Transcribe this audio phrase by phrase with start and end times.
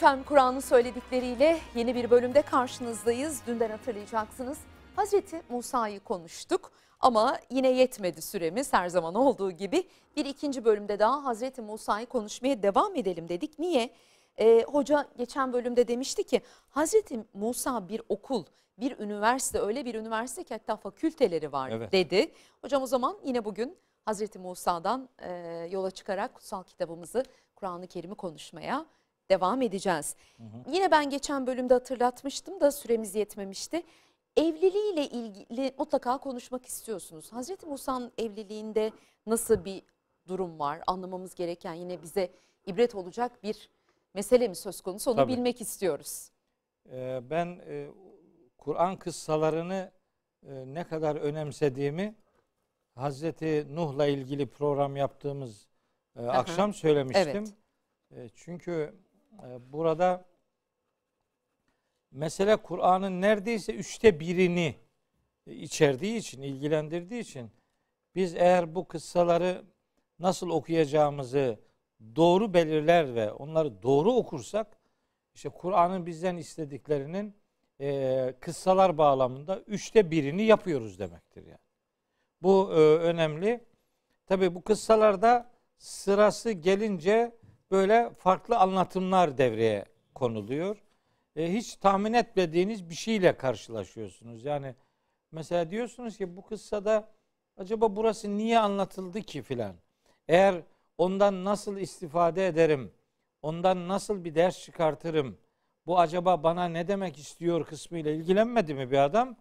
[0.00, 3.42] Efendim Kur'an'ın söyledikleriyle yeni bir bölümde karşınızdayız.
[3.46, 4.58] Dünden hatırlayacaksınız.
[4.96, 9.88] Hazreti Musa'yı konuştuk ama yine yetmedi süremiz her zaman olduğu gibi.
[10.16, 13.58] Bir ikinci bölümde daha Hazreti Musa'yı konuşmaya devam edelim dedik.
[13.58, 13.90] Niye?
[14.38, 18.44] Ee, hoca geçen bölümde demişti ki Hazreti Musa bir okul,
[18.78, 21.92] bir üniversite öyle bir üniversite ki hatta fakülteleri var Evet.
[21.92, 22.32] dedi.
[22.62, 25.30] Hocam o zaman yine bugün Hazreti Musa'dan e,
[25.70, 27.24] yola çıkarak kutsal kitabımızı
[27.56, 28.86] Kur'an-ı Kerim'i konuşmaya
[29.30, 30.16] devam edeceğiz.
[30.72, 33.82] Yine ben geçen bölümde hatırlatmıştım da süremiz yetmemişti.
[34.36, 37.32] Evliliğiyle ilgili mutlaka konuşmak istiyorsunuz.
[37.32, 38.92] Hazreti Musa'nın evliliğinde
[39.26, 39.82] nasıl bir
[40.28, 40.80] durum var?
[40.86, 42.30] Anlamamız gereken yine bize
[42.66, 43.68] ibret olacak bir
[44.14, 45.32] mesele mi söz konusu onu Tabii.
[45.32, 46.30] bilmek istiyoruz.
[46.92, 47.88] Ee, ben e,
[48.58, 49.90] Kur'an kıssalarını
[50.46, 52.14] e, ne kadar önemsediğimi
[52.94, 55.66] Hazreti Nuh'la ilgili program yaptığımız
[56.16, 57.44] e, akşam söylemiştim.
[58.10, 58.94] E, çünkü
[59.72, 60.24] burada
[62.10, 64.74] mesele Kur'an'ın neredeyse üçte birini
[65.46, 67.50] içerdiği için, ilgilendirdiği için
[68.14, 69.64] biz eğer bu kıssaları
[70.18, 71.58] nasıl okuyacağımızı
[72.16, 74.78] doğru belirler ve onları doğru okursak
[75.34, 77.34] işte Kur'an'ın bizden istediklerinin
[77.80, 81.58] e, kıssalar bağlamında üçte birini yapıyoruz demektir yani.
[82.42, 83.64] Bu e, önemli.
[84.26, 87.36] Tabi bu kıssalarda sırası gelince
[87.70, 90.82] böyle farklı anlatımlar devreye konuluyor.
[91.36, 94.44] E, hiç tahmin etmediğiniz bir şeyle karşılaşıyorsunuz.
[94.44, 94.74] Yani
[95.32, 97.08] mesela diyorsunuz ki bu kıssada
[97.56, 99.76] acaba burası niye anlatıldı ki filan.
[100.28, 100.62] Eğer
[100.98, 102.92] ondan nasıl istifade ederim,
[103.42, 105.38] ondan nasıl bir ders çıkartırım,
[105.86, 109.36] bu acaba bana ne demek istiyor kısmıyla ilgilenmedi mi bir adam?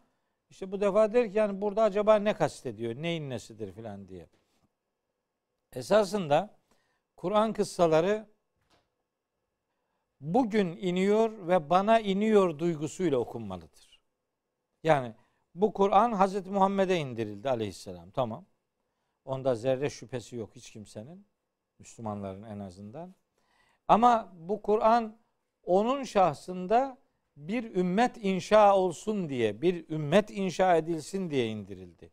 [0.50, 4.28] İşte bu defa der ki yani burada acaba ne kastediyor, neyin nesidir filan diye.
[5.74, 6.59] Esasında
[7.20, 8.28] Kur'an kıssaları
[10.22, 14.00] bugün iniyor ve bana iniyor duygusuyla okunmalıdır.
[14.84, 15.16] Yani
[15.56, 18.12] bu Kur'an Hazreti Muhammed'e indirildi aleyhisselam.
[18.12, 18.46] Tamam.
[19.26, 21.28] Onda zerre şüphesi yok hiç kimsenin.
[21.80, 23.16] Müslümanların en azından.
[23.88, 25.18] Ama bu Kur'an
[25.64, 26.98] onun şahsında
[27.38, 32.12] bir ümmet inşa olsun diye, bir ümmet inşa edilsin diye indirildi.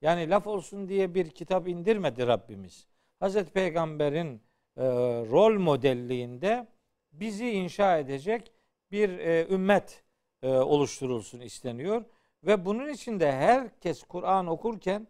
[0.00, 2.95] Yani laf olsun diye bir kitap indirmedi Rabbimiz.
[3.20, 4.42] Hazreti Peygamber'in
[4.76, 4.84] e,
[5.30, 6.66] rol modelliğinde
[7.12, 8.52] bizi inşa edecek
[8.90, 10.04] bir e, ümmet
[10.42, 12.04] e, oluşturulsun isteniyor.
[12.42, 15.06] Ve bunun için de herkes Kur'an okurken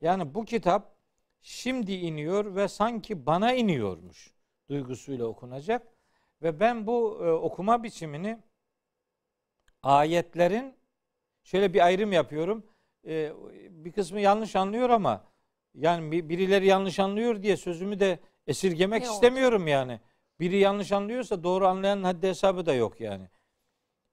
[0.00, 0.96] yani bu kitap
[1.40, 4.34] şimdi iniyor ve sanki bana iniyormuş
[4.68, 5.86] duygusuyla okunacak.
[6.42, 8.38] Ve ben bu e, okuma biçimini
[9.82, 10.74] ayetlerin
[11.44, 12.66] şöyle bir ayrım yapıyorum.
[13.06, 13.32] E,
[13.70, 15.31] bir kısmı yanlış anlıyor ama
[15.74, 20.00] yani bir- birileri yanlış anlıyor diye sözümü de esirgemek Ne istemiyorum yani.
[20.40, 23.28] Biri yanlış anlıyorsa doğru anlayanın haddi hesabı da yok yani.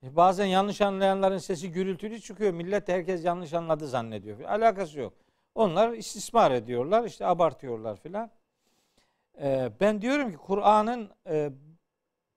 [0.04, 2.54] E, Bazen yanlış anlayanların sesi gürültülü çıkıyor.
[2.54, 4.40] Millet herkes yanlış anladı zannediyor.
[4.40, 5.14] Alakası yok.
[5.56, 8.32] Onlar istismar ediyorlar, işte abartıyorlar filan.
[9.42, 11.52] Ee, ben diyorum ki Kur'an'ın e,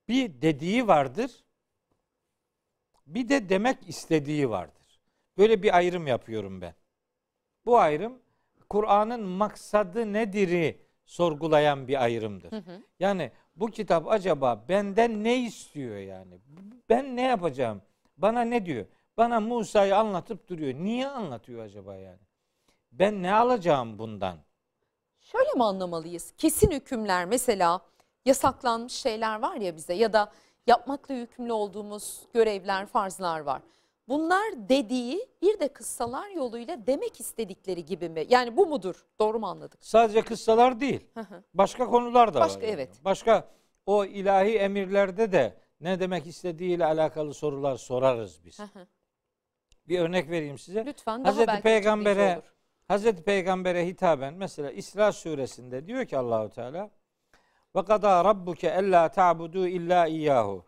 [0.08, 1.44] bir dediği vardır.
[3.06, 5.00] Bir de demek istediği vardır.
[5.38, 6.74] Böyle bir ayrım yapıyorum ben.
[7.66, 8.21] Bu ayrım
[8.72, 12.50] Kur'an'ın maksadı nedir'i sorgulayan bir ayrımdır.
[13.00, 16.38] Yani bu kitap acaba benden ne istiyor yani?
[16.88, 17.82] Ben ne yapacağım?
[18.16, 18.86] Bana ne diyor?
[19.16, 20.74] Bana Musa'yı anlatıp duruyor.
[20.74, 22.18] Niye anlatıyor acaba yani?
[22.92, 24.36] Ben ne alacağım bundan?
[25.20, 26.34] Şöyle mi anlamalıyız?
[26.38, 27.80] Kesin hükümler mesela
[28.24, 30.32] yasaklanmış şeyler var ya bize ya da
[30.66, 33.62] yapmakla yükümlü olduğumuz görevler, farzlar var.
[34.08, 38.24] Bunlar dediği bir de kıssalar yoluyla demek istedikleri gibi mi?
[38.28, 39.06] Yani bu mudur?
[39.18, 39.84] Doğru mu anladık?
[39.84, 41.06] Sadece kıssalar değil.
[41.54, 42.62] Başka konular da Başka, var.
[42.62, 42.74] yani.
[42.74, 43.04] evet.
[43.04, 43.48] Başka
[43.86, 48.58] o ilahi emirlerde de ne demek istediğiyle alakalı sorular sorarız biz.
[49.88, 50.86] Bir örnek vereyim size.
[50.86, 52.42] Lütfen daha Hazreti Peygamber'e.
[52.88, 56.90] Hazreti Peygamber'e hitaben mesela İsra suresinde diyor ki Allahu Teala
[57.76, 60.64] ve kada rabbuke alla ta'budu illa iyyahu.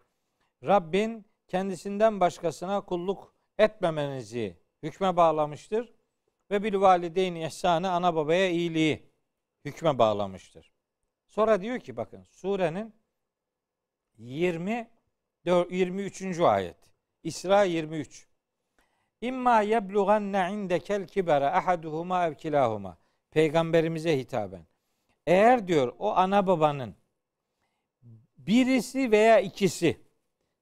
[0.65, 5.95] Rabbin kendisinden başkasına kulluk etmemenizi hükme bağlamıştır
[6.51, 9.11] ve bil valideyni ihsanı ana babaya iyiliği
[9.65, 10.73] hükme bağlamıştır.
[11.27, 12.95] Sonra diyor ki bakın surenin
[14.19, 14.91] 20
[15.45, 16.41] 23.
[16.41, 16.77] ayet.
[17.23, 18.29] İsra 23.
[19.21, 22.99] İmma yeblughanne indekel kibere ahaduhuma ev kilahuma.
[23.31, 24.67] Peygamberimize hitaben.
[25.27, 26.97] Eğer diyor o ana babanın
[28.39, 30.01] birisi veya ikisi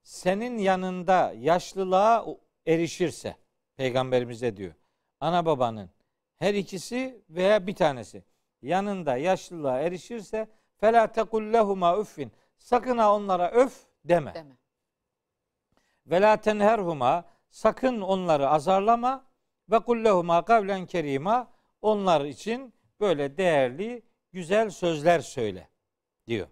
[0.03, 2.27] senin yanında yaşlılığa
[2.67, 3.37] erişirse
[3.77, 4.75] peygamberimize diyor.
[5.21, 5.91] Ana babanın
[6.39, 8.25] her ikisi veya bir tanesi
[8.63, 12.33] yanında yaşlılığa erişirse fela tekul lehuma üffin.
[12.59, 14.35] Sakın ha onlara öf deme.
[14.35, 14.57] Deme.
[16.07, 19.27] Ve la tenherhuma sakın onları azarlama
[19.71, 25.69] ve kullehuma kavlen kerima onlar için böyle değerli güzel sözler söyle
[26.27, 26.49] diyor.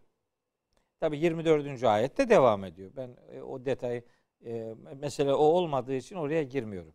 [1.01, 1.85] Tabi 24.
[1.85, 2.91] ayette devam ediyor.
[2.97, 4.03] Ben e, o detay
[4.45, 6.95] e, mesele o olmadığı için oraya girmiyorum.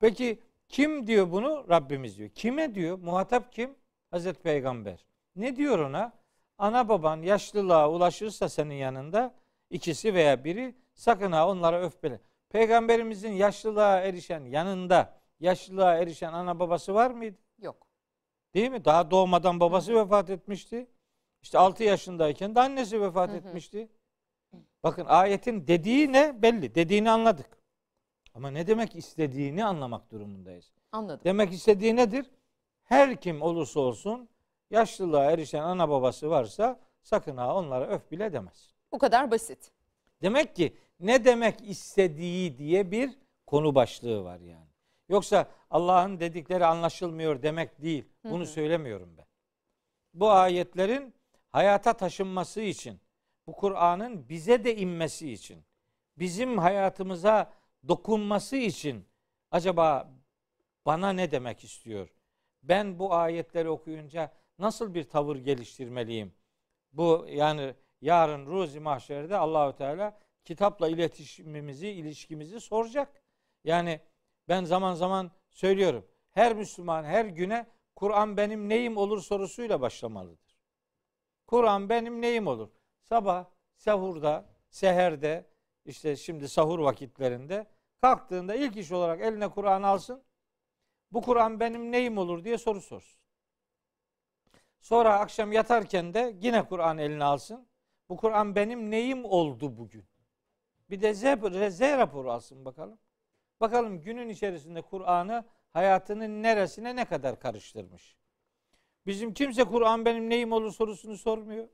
[0.00, 0.38] Peki
[0.68, 1.66] kim diyor bunu?
[1.68, 2.28] Rabbimiz diyor.
[2.28, 2.98] Kime diyor?
[2.98, 3.74] Muhatap kim?
[4.10, 5.04] Hazreti Peygamber.
[5.36, 6.12] Ne diyor ona?
[6.58, 9.34] Ana baban yaşlılığa ulaşırsa senin yanında
[9.70, 12.20] ikisi veya biri sakın ha onlara öfkele.
[12.48, 17.38] Peygamberimizin yaşlılığa erişen yanında yaşlılığa erişen ana babası var mıydı?
[17.58, 17.86] Yok.
[18.54, 18.84] Değil mi?
[18.84, 20.86] Daha doğmadan babası vefat etmişti.
[21.42, 23.88] İşte 6 yaşındayken de annesi vefat etmişti.
[24.84, 26.42] Bakın ayetin dediği ne?
[26.42, 26.74] Belli.
[26.74, 27.58] Dediğini anladık.
[28.34, 30.72] Ama ne demek istediğini anlamak durumundayız.
[30.92, 31.20] Anladım.
[31.24, 32.30] Demek istediği nedir?
[32.84, 34.28] Her kim olursa olsun
[34.70, 38.74] yaşlılığa erişen ana babası varsa sakın ha onlara öf bile demez.
[38.92, 39.72] Bu kadar basit.
[40.22, 44.68] Demek ki ne demek istediği diye bir konu başlığı var yani.
[45.08, 48.04] Yoksa Allah'ın dedikleri anlaşılmıyor demek değil.
[48.24, 49.26] Bunu söylemiyorum ben.
[50.14, 51.14] Bu ayetlerin
[51.48, 53.00] hayata taşınması için,
[53.46, 55.64] bu Kur'an'ın bize de inmesi için,
[56.18, 57.52] bizim hayatımıza
[57.88, 59.06] dokunması için
[59.50, 60.12] acaba
[60.86, 62.14] bana ne demek istiyor?
[62.62, 66.34] Ben bu ayetleri okuyunca nasıl bir tavır geliştirmeliyim?
[66.92, 73.22] Bu yani yarın ruzi mahşerde Allahü Teala kitapla iletişimimizi, ilişkimizi soracak.
[73.64, 74.00] Yani
[74.48, 76.06] ben zaman zaman söylüyorum.
[76.30, 80.58] Her Müslüman her güne Kur'an benim neyim olur sorusuyla başlamalıdır.
[81.46, 82.70] Kur'an benim neyim olur?
[83.04, 83.44] Sabah,
[83.76, 85.46] sahurda, seherde,
[85.84, 87.66] işte şimdi sahur vakitlerinde
[88.00, 90.22] kalktığında ilk iş olarak eline Kur'an alsın.
[91.12, 93.20] Bu Kur'an benim neyim olur diye soru sorsun.
[94.80, 97.68] Sonra akşam yatarken de yine Kur'an eline alsın.
[98.08, 100.04] Bu Kur'an benim neyim oldu bugün?
[100.90, 101.20] Bir de Z,
[101.76, 102.98] Z raporu alsın bakalım.
[103.60, 108.16] Bakalım günün içerisinde Kur'an'ı hayatının neresine ne kadar karıştırmış.
[109.06, 111.68] Bizim kimse Kur'an benim neyim olur sorusunu sormuyor.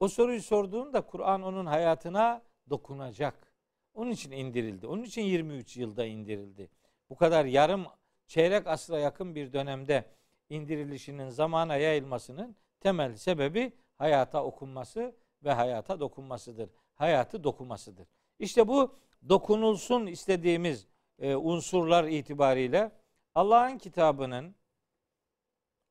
[0.00, 3.52] O soruyu sorduğunda Kur'an onun hayatına dokunacak.
[3.94, 4.86] Onun için indirildi.
[4.86, 6.70] Onun için 23 yılda indirildi.
[7.10, 7.86] Bu kadar yarım
[8.26, 10.04] çeyrek asra yakın bir dönemde
[10.48, 16.70] indirilişinin zamana yayılmasının temel sebebi hayata okunması ve hayata dokunmasıdır.
[16.94, 18.08] Hayatı dokumasıdır.
[18.38, 18.94] İşte bu
[19.28, 20.86] dokunulsun istediğimiz
[21.18, 22.92] e, unsurlar itibariyle
[23.34, 24.54] Allah'ın kitabının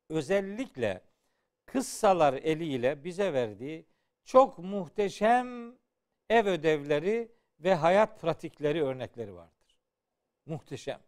[0.08, 1.02] özellikle
[1.66, 3.86] kıssalar eliyle bize verdiği
[4.30, 5.74] çok muhteşem
[6.28, 9.76] ev ödevleri ve hayat pratikleri örnekleri vardır.
[10.46, 11.00] Muhteşem.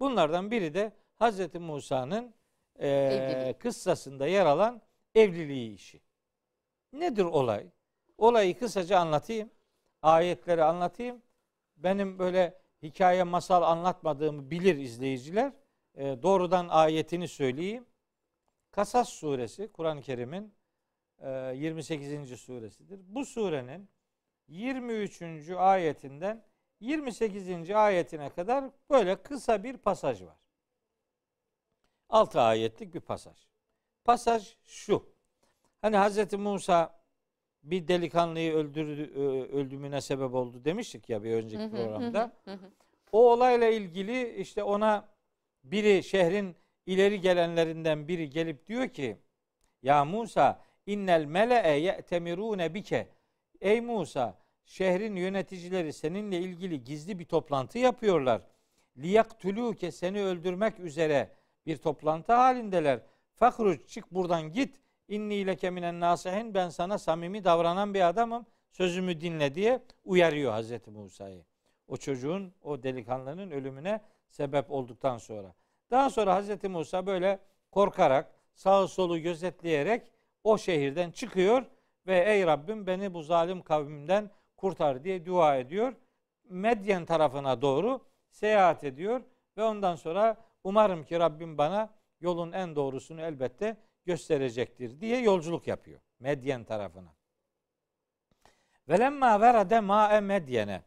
[0.00, 1.54] Bunlardan biri de Hz.
[1.54, 2.34] Musa'nın
[2.80, 4.82] e, kıssasında yer alan
[5.14, 6.00] evliliği işi.
[6.92, 7.66] Nedir olay?
[8.18, 9.50] Olayı kısaca anlatayım.
[10.02, 11.22] Ayetleri anlatayım.
[11.76, 15.52] Benim böyle hikaye masal anlatmadığımı bilir izleyiciler.
[15.94, 17.86] E, doğrudan ayetini söyleyeyim.
[18.70, 20.57] Kasas suresi Kur'an-ı Kerim'in
[21.22, 22.40] 28.
[22.40, 23.00] suresidir.
[23.08, 23.88] Bu surenin
[24.48, 25.22] 23.
[25.56, 26.44] ayetinden
[26.80, 27.70] 28.
[27.70, 30.36] ayetine kadar böyle kısa bir pasaj var.
[32.08, 33.36] 6 ayetlik bir pasaj.
[34.04, 35.08] Pasaj şu.
[35.82, 36.32] Hani Hz.
[36.32, 36.98] Musa
[37.62, 39.14] bir delikanlıyı öldürdü,
[39.52, 42.32] öldümüne sebep oldu demiştik ya bir önceki programda.
[43.12, 45.08] O olayla ilgili işte ona
[45.64, 49.16] biri şehrin ileri gelenlerinden biri gelip diyor ki
[49.82, 53.08] ya Musa innel mele'e ye'temirune bike
[53.60, 58.42] Ey Musa şehrin yöneticileri seninle ilgili gizli bir toplantı yapıyorlar.
[58.96, 61.30] Liyaktuluke seni öldürmek üzere
[61.66, 63.00] bir toplantı halindeler.
[63.34, 64.80] Fakruç çık buradan git.
[65.08, 68.46] İnni leke minen nasihin ben sana samimi davranan bir adamım.
[68.70, 71.44] Sözümü dinle diye uyarıyor Hazreti Musa'yı.
[71.88, 75.54] O çocuğun, o delikanlının ölümüne sebep olduktan sonra.
[75.90, 77.38] Daha sonra Hazreti Musa böyle
[77.70, 80.10] korkarak, sağı solu gözetleyerek
[80.48, 81.64] o şehirden çıkıyor
[82.06, 85.92] ve ey Rabbim beni bu zalim kavmimden kurtar diye dua ediyor.
[86.48, 88.00] Medyen tarafına doğru
[88.30, 89.20] seyahat ediyor
[89.56, 91.90] ve ondan sonra umarım ki Rabbim bana
[92.20, 97.14] yolun en doğrusunu elbette gösterecektir diye yolculuk yapıyor Medyen tarafına.
[98.88, 100.82] Velemma verade ma'e Medyen'e.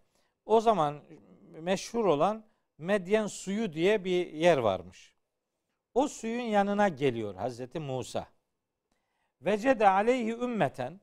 [0.46, 1.02] O zaman
[1.62, 2.44] meşhur olan
[2.78, 5.16] Medyen suyu diye bir yer varmış.
[5.94, 8.28] O suyun yanına geliyor Hazreti Musa.
[9.42, 11.02] Vecede aleyhi ümmeten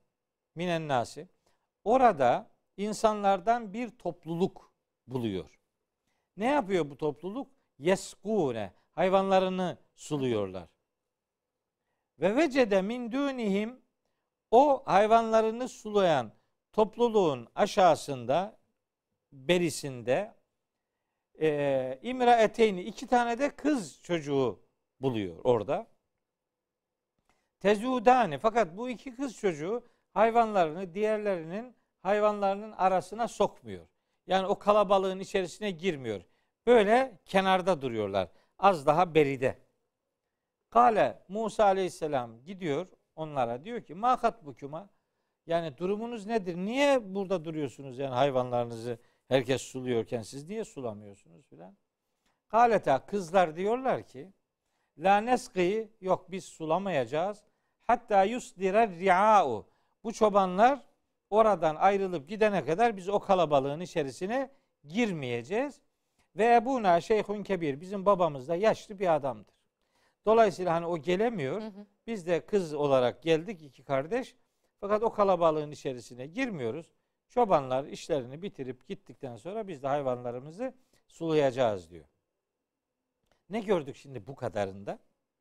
[0.54, 1.28] minen nasi.
[1.85, 4.73] Orada insanlardan bir topluluk
[5.07, 5.61] buluyor.
[6.37, 7.50] Ne yapıyor bu topluluk?
[7.78, 10.68] Yeskune hayvanlarını suluyorlar.
[12.21, 13.83] Ve vecede min dunihim
[14.50, 16.33] o hayvanlarını sulayan
[16.73, 18.59] topluluğun aşağısında
[19.33, 20.35] berisinde
[21.40, 24.62] e, İmra eteyni iki tane de kız çocuğu
[25.00, 25.87] buluyor orada.
[27.61, 29.85] Tezudani fakat bu iki kız çocuğu
[30.15, 33.87] hayvanlarını diğerlerinin hayvanlarının arasına sokmuyor.
[34.27, 36.23] Yani o kalabalığın içerisine girmiyor.
[36.67, 38.29] Böyle kenarda duruyorlar.
[38.59, 39.59] Az daha beride.
[40.71, 44.91] Kale Musa aleyhisselam gidiyor onlara diyor ki makat bukuma
[45.47, 46.57] yani durumunuz nedir?
[46.57, 48.99] Niye burada duruyorsunuz yani hayvanlarınızı
[49.29, 51.77] herkes suluyorken siz niye sulamıyorsunuz filan?
[52.49, 54.33] Kaleta kızlar diyorlar ki
[54.99, 57.48] la neski yok biz sulamayacağız.
[57.88, 59.66] Hatta yusdire ri'a'u.
[60.04, 60.80] Bu çobanlar
[61.30, 64.50] oradan ayrılıp gidene kadar biz o kalabalığın içerisine
[64.85, 65.80] girmeyeceğiz.
[66.37, 69.54] Ve Ebuna Şeyhun Kebir bizim babamız da yaşlı bir adamdır.
[70.26, 71.62] Dolayısıyla hani o gelemiyor.
[71.62, 71.87] Hı hı.
[72.07, 74.37] Biz de kız olarak geldik iki kardeş.
[74.80, 76.92] Fakat o kalabalığın içerisine girmiyoruz.
[77.28, 80.75] Çobanlar işlerini bitirip gittikten sonra biz de hayvanlarımızı
[81.07, 82.04] sulayacağız diyor.
[83.50, 84.99] Ne gördük şimdi bu kadarında?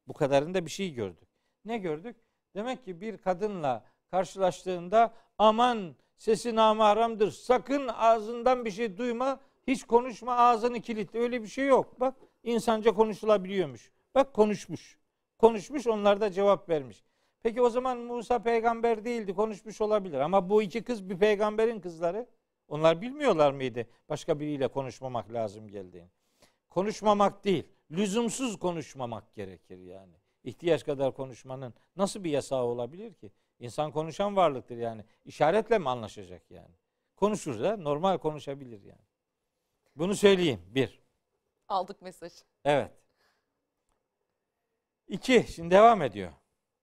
[0.07, 1.29] Bu kadarında bir şey gördük.
[1.65, 2.15] Ne gördük?
[2.55, 7.31] Demek ki bir kadınla karşılaştığında aman sesi namaharamdır.
[7.31, 9.39] Sakın ağzından bir şey duyma.
[9.67, 11.19] Hiç konuşma ağzını kilitle.
[11.19, 11.99] Öyle bir şey yok.
[11.99, 13.91] Bak insanca konuşulabiliyormuş.
[14.15, 14.97] Bak konuşmuş.
[15.37, 17.03] Konuşmuş onlar da cevap vermiş.
[17.43, 20.19] Peki o zaman Musa peygamber değildi konuşmuş olabilir.
[20.19, 22.27] Ama bu iki kız bir peygamberin kızları.
[22.67, 26.09] Onlar bilmiyorlar mıydı başka biriyle konuşmamak lazım geldiğini?
[26.69, 30.13] Konuşmamak değil, lüzumsuz konuşmamak gerekir yani.
[30.43, 33.31] İhtiyaç kadar konuşmanın nasıl bir yasağı olabilir ki?
[33.59, 35.05] İnsan konuşan varlıktır yani.
[35.25, 36.75] İşaretle mi anlaşacak yani?
[37.15, 39.07] Konuşur da normal konuşabilir yani.
[39.95, 40.61] Bunu söyleyeyim.
[40.67, 41.01] Bir.
[41.67, 42.33] Aldık mesaj.
[42.65, 42.91] Evet.
[45.07, 45.45] İki.
[45.53, 46.31] Şimdi devam ediyor.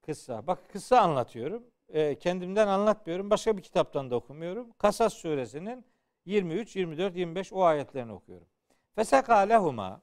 [0.06, 0.46] Kıssa.
[0.46, 1.64] Bak kıssa anlatıyorum.
[1.88, 3.30] Ee, kendimden anlatmıyorum.
[3.30, 4.72] Başka bir kitaptan da okumuyorum.
[4.72, 5.84] Kasas suresinin
[6.24, 8.46] 23, 24, 25 o ayetlerini okuyorum.
[8.94, 10.02] Feseka lehuma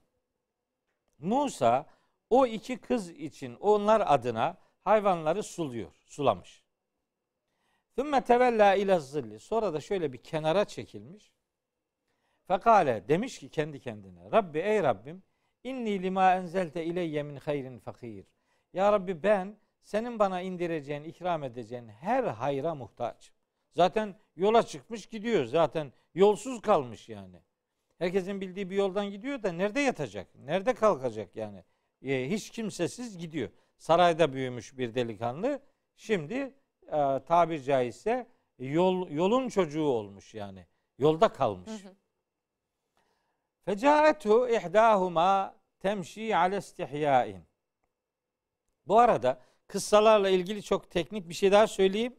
[1.20, 1.86] Musa
[2.32, 5.92] o iki kız için onlar adına hayvanları suluyor.
[6.06, 6.64] Sulamış.
[7.96, 9.40] Thumma tevella ila zilli.
[9.40, 11.34] Sonra da şöyle bir kenara çekilmiş.
[12.48, 14.32] Fekale demiş ki kendi kendine.
[14.32, 15.24] Rabbi ey Rabbim
[15.64, 18.26] inni lima enzelte ileyye min hayrin fakir.
[18.74, 23.32] Ya Rabbi ben senin bana indireceğin, ikram edeceğin her hayra muhtaç.
[23.72, 25.46] Zaten yola çıkmış gidiyor.
[25.46, 27.42] Zaten yolsuz kalmış yani.
[27.98, 30.36] Herkesin bildiği bir yoldan gidiyor da nerede yatacak?
[30.36, 31.64] Nerede kalkacak yani?
[32.06, 33.50] E, hiç kimsesiz gidiyor.
[33.78, 35.60] Sarayda büyümüş bir delikanlı.
[35.96, 36.54] Şimdi
[36.88, 38.28] e, tabir caizse
[38.60, 40.66] yol, yolun çocuğu olmuş yani.
[40.98, 41.72] Yolda kalmış.
[43.66, 47.44] Fecaetu ihdahuma temşi ale istihyain.
[48.88, 52.16] Bu arada kıssalarla ilgili çok teknik bir şey daha söyleyeyim.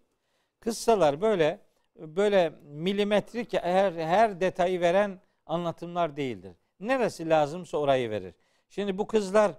[0.61, 1.61] Kıssalar böyle
[1.97, 6.57] böyle milimetrik her her detayı veren anlatımlar değildir.
[6.81, 8.35] Neresi lazımsa orayı verir.
[8.69, 9.53] Şimdi bu kızlar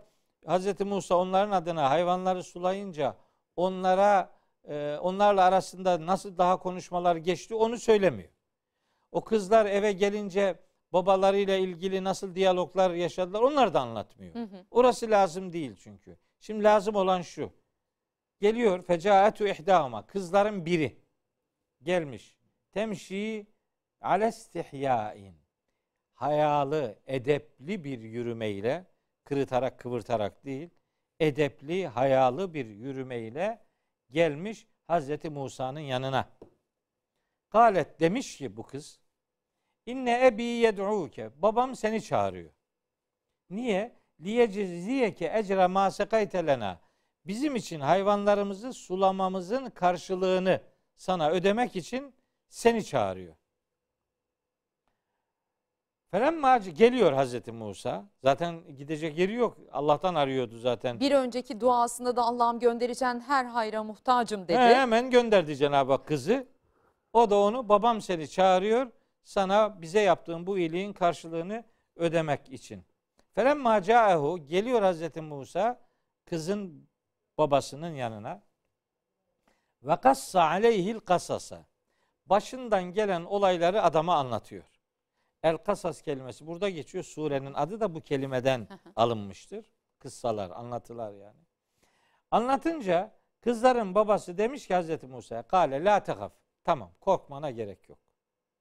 [0.48, 0.82] Hz.
[0.82, 3.18] Musa onların adına hayvanları sulayınca
[3.56, 4.32] onlara
[4.68, 8.30] e, onlarla arasında nasıl daha konuşmalar geçti onu söylemiyor.
[9.12, 10.60] O kızlar eve gelince
[10.94, 14.36] babalarıyla ilgili nasıl diyaloglar yaşadılar onları da anlatmıyor.
[14.36, 14.66] Hı hı.
[14.72, 16.18] Orası lazım değil çünkü.
[16.40, 17.52] Şimdi lazım olan şu.
[18.40, 20.98] Geliyor fecaetu ihdahuma kızların biri
[21.84, 22.38] gelmiş.
[22.72, 23.48] Temşi
[24.02, 25.36] ale istihyain.
[26.14, 28.86] Hayalı, edepli bir yürümeyle,
[29.26, 30.70] kırıtarak kıvırtarak değil,
[31.20, 33.66] edepli, hayalı bir yürümeyle
[34.12, 36.30] gelmiş Hazreti Musa'nın yanına.
[37.52, 39.04] Galet demiş ki bu kız,
[39.86, 41.42] İnne ebi yed'uke.
[41.42, 42.52] Babam seni çağırıyor.
[43.50, 44.00] Niye?
[44.22, 46.82] Liyeciziyeke ecra ma sekayte lena.
[47.26, 50.62] Bizim için hayvanlarımızı sulamamızın karşılığını
[50.96, 52.16] sana ödemek için
[52.50, 53.36] seni çağırıyor.
[56.14, 58.06] Felemma geliyor Hazreti Musa.
[58.24, 59.58] Zaten gidecek yeri yok.
[59.72, 61.00] Allah'tan arıyordu zaten.
[61.00, 64.58] Bir önceki duasında da Allah'ım göndereceğin her hayra muhtacım dedi.
[64.58, 66.48] He, hemen gönderdi Cenab-ı Hak kızı.
[67.14, 68.92] O da onu babam seni çağırıyor.
[69.24, 71.64] Sana bize yaptığın bu iyiliğin karşılığını
[71.96, 72.84] ödemek için.
[73.32, 75.80] Felemma ca'ehu geliyor Hazreti Musa
[76.26, 76.90] kızın
[77.38, 78.42] babasının yanına.
[79.84, 81.66] Ve kassa aleyhil kasasa.
[82.26, 84.73] Başından gelen olayları adama anlatıyor.
[85.44, 87.04] El kasas kelimesi burada geçiyor.
[87.04, 89.72] Surenin adı da bu kelimeden alınmıştır.
[90.00, 91.40] Kıssalar, anlatılar yani.
[92.32, 96.34] Anlatınca kızların babası demiş ki Hazreti Musa'ya kale la tehaf.
[96.64, 98.00] Tamam korkmana gerek yok.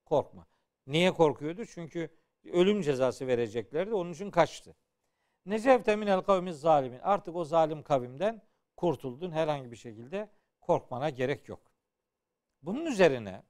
[0.05, 0.47] Korkma.
[0.87, 1.67] Niye korkuyordu?
[1.67, 2.11] Çünkü
[2.53, 3.95] ölüm cezası vereceklerdi.
[3.95, 4.77] Onun için kaçtı.
[5.47, 6.99] Necevte minel kavmiz zalimin.
[6.99, 8.43] Artık o zalim kavimden
[8.77, 9.31] kurtuldun.
[9.31, 11.73] Herhangi bir şekilde korkmana gerek yok.
[12.63, 13.43] Bunun üzerine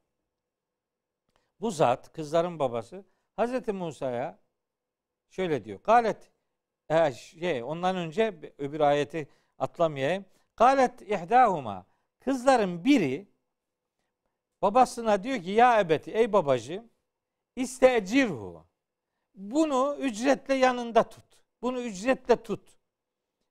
[1.60, 3.04] bu zat kızların babası
[3.36, 4.38] Hazreti Musa'ya
[5.30, 5.80] şöyle diyor.
[5.82, 6.30] Galet
[6.88, 10.24] e, şey ondan önce öbür ayeti atlamayayım.
[10.56, 11.86] Galet ihdahuma
[12.20, 13.28] kızların biri
[14.62, 16.90] babasına diyor ki ya ebeti ey babacığım
[17.56, 18.66] istecirhu
[19.34, 21.24] bunu ücretle yanında tut.
[21.62, 22.68] Bunu ücretle tut.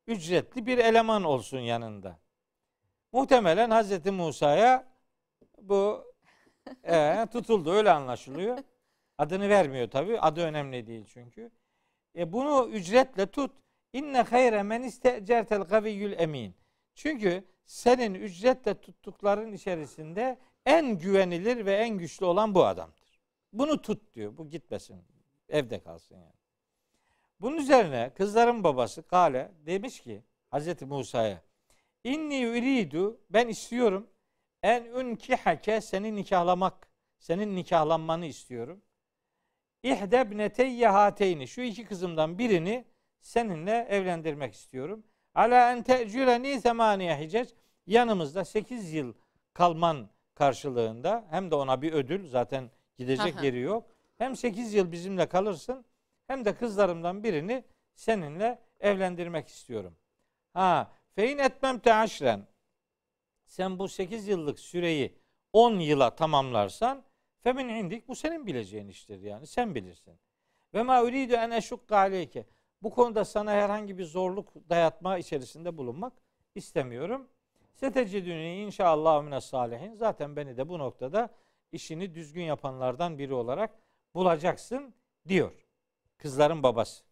[0.08, 2.20] Ücretli bir eleman olsun yanında.
[3.12, 4.88] Muhtemelen Hazreti Musa'ya
[5.62, 6.14] bu
[6.84, 8.58] e, tutuldu öyle anlaşılıyor.
[9.22, 10.20] Adını vermiyor tabi.
[10.20, 11.52] Adı önemli değil çünkü.
[12.16, 13.52] E, bunu ücretle tut.
[13.94, 16.56] İnne hayre men istecertel gaviyyül emin.
[16.96, 23.20] Çünkü senin ücretle tuttukların içerisinde en güvenilir ve en güçlü olan bu adamdır.
[23.54, 24.38] Bunu tut diyor.
[24.38, 25.04] Bu gitmesin.
[25.50, 26.34] Evde kalsın yani.
[27.42, 31.42] Bunun üzerine kızların babası Kale demiş ki Hazreti Musa'ya
[32.04, 34.08] İnni uridu ben istiyorum
[34.64, 38.82] en unkihake seni nikahlamak senin nikahlanmanı istiyorum.
[39.84, 42.86] İhdebneteyye hateyni şu iki kızımdan birini
[43.20, 45.04] seninle evlendirmek istiyorum.
[45.36, 47.50] Ala en te'cüreni semaniye hicec
[47.88, 49.14] yanımızda 8 yıl
[49.54, 53.46] kalman karşılığında hem de ona bir ödül zaten gidecek Aha.
[53.46, 53.90] yeri yok.
[54.18, 55.86] Hem 8 yıl bizimle kalırsın
[56.28, 57.64] hem de kızlarımdan birini
[57.96, 59.96] seninle evlendirmek istiyorum.
[60.54, 62.48] Ha, fein etmem teaşren.
[63.46, 65.18] Sen bu 8 yıllık süreyi
[65.54, 67.04] 10 yıla tamamlarsan
[67.44, 70.20] femin indik bu senin bileceğin iştir yani sen bilirsin.
[70.74, 72.46] Ve ma uridu en eşukka aleyke.
[72.82, 76.14] Bu konuda sana herhangi bir zorluk dayatma içerisinde bulunmak
[76.56, 77.28] istemiyorum.
[77.74, 79.94] Setecidüni inşallah mine salihin.
[79.94, 81.30] Zaten beni de bu noktada
[81.72, 83.72] işini düzgün yapanlardan biri olarak
[84.16, 84.94] bulacaksın
[85.28, 85.52] diyor.
[86.18, 87.04] Kızların babası.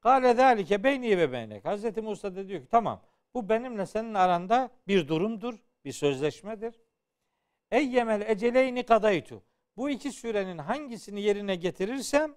[0.00, 1.64] Kale zâlike beyni ve beynek.
[1.64, 3.00] Hazreti Musa da diyor ki tamam
[3.34, 6.80] bu benimle senin aranda bir durumdur, bir sözleşmedir.
[7.74, 9.42] Eyyemel eceleyni kadaytu.
[9.76, 12.36] Bu iki sürenin hangisini yerine getirirsem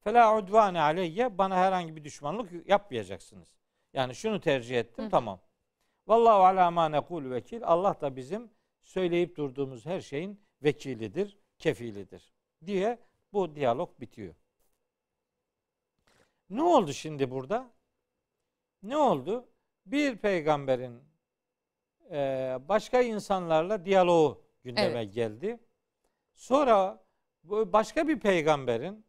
[0.00, 3.48] fela udvane aleyye bana herhangi bir düşmanlık yapmayacaksınız.
[3.92, 5.40] Yani şunu tercih ettim Hı tamam.
[6.06, 7.60] Vallahu ala ma nekul vekil.
[7.64, 12.32] Allah da bizim söyleyip durduğumuz her şeyin vekilidir, kefilidir
[12.66, 12.98] diye
[13.32, 14.34] bu diyalog bitiyor.
[16.50, 17.70] Ne oldu şimdi burada?
[18.82, 19.48] Ne oldu?
[19.86, 21.02] Bir peygamberin
[22.68, 25.58] başka insanlarla diyaloğu gündeme geldi.
[26.34, 27.04] Sonra
[27.44, 29.04] başka bir peygamberin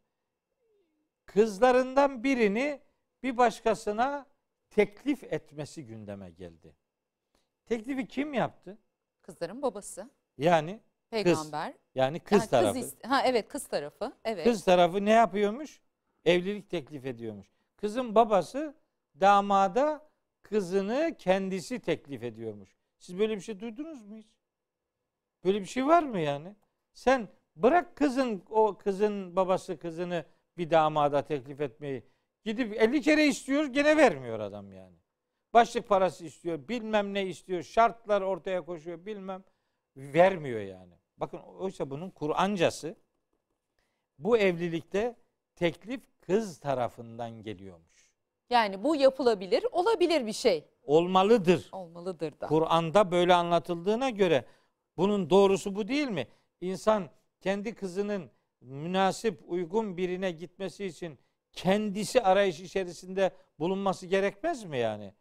[1.26, 2.82] kızlarından birini
[3.24, 4.26] bir başkasına
[4.70, 6.76] teklif etmesi gündeme geldi.
[7.66, 8.78] Teklifi kim yaptı?
[9.22, 10.10] Kızların babası.
[10.38, 11.74] Yani Peygamber.
[11.96, 12.80] yani kız Yani tarafı.
[12.80, 14.14] is- ha evet kız tarafı.
[14.26, 14.44] Evet.
[14.44, 15.82] Kız tarafı ne yapıyormuş?
[16.26, 17.48] Evlilik teklif ediyormuş.
[17.78, 18.76] Kızın babası
[19.20, 20.10] damada
[20.42, 22.76] kızını kendisi teklif ediyormuş.
[23.00, 24.28] Siz böyle bir şey duydunuz mu hiç?
[25.44, 26.56] Böyle bir şey var mı yani?
[26.94, 30.26] Sen bırak kızın o kızın babası kızını
[30.58, 32.04] bir damada teklif etmeyi.
[32.46, 34.96] Gidip 50 kere istiyor gene vermiyor adam yani.
[35.54, 39.44] Başlık parası istiyor, bilmem ne istiyor, şartlar ortaya koşuyor, bilmem
[39.96, 40.94] vermiyor yani.
[41.18, 42.96] Bakın oysa bunun Kur'ancası
[44.20, 45.16] bu evlilikte
[45.56, 48.12] teklif kız tarafından geliyormuş.
[48.50, 50.66] Yani bu yapılabilir, olabilir bir şey.
[50.84, 51.70] Olmalıdır.
[51.72, 52.48] Olmalıdır da.
[52.48, 54.46] Kur'an'da böyle anlatıldığına göre
[54.98, 56.28] bunun doğrusu bu değil mi?
[56.62, 57.10] İnsan
[57.42, 61.20] kendi kızının münasip, uygun birine gitmesi için
[61.54, 65.14] kendisi arayış içerisinde bulunması gerekmez mi yani?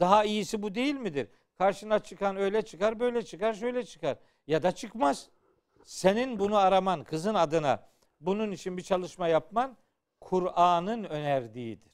[0.00, 1.28] Daha iyisi bu değil midir?
[1.58, 4.16] Karşına çıkan öyle çıkar, böyle çıkar, şöyle çıkar.
[4.46, 5.28] Ya da çıkmaz.
[5.84, 7.88] Senin bunu araman, kızın adına
[8.20, 9.76] bunun için bir çalışma yapman
[10.20, 11.92] Kur'an'ın önerdiğidir.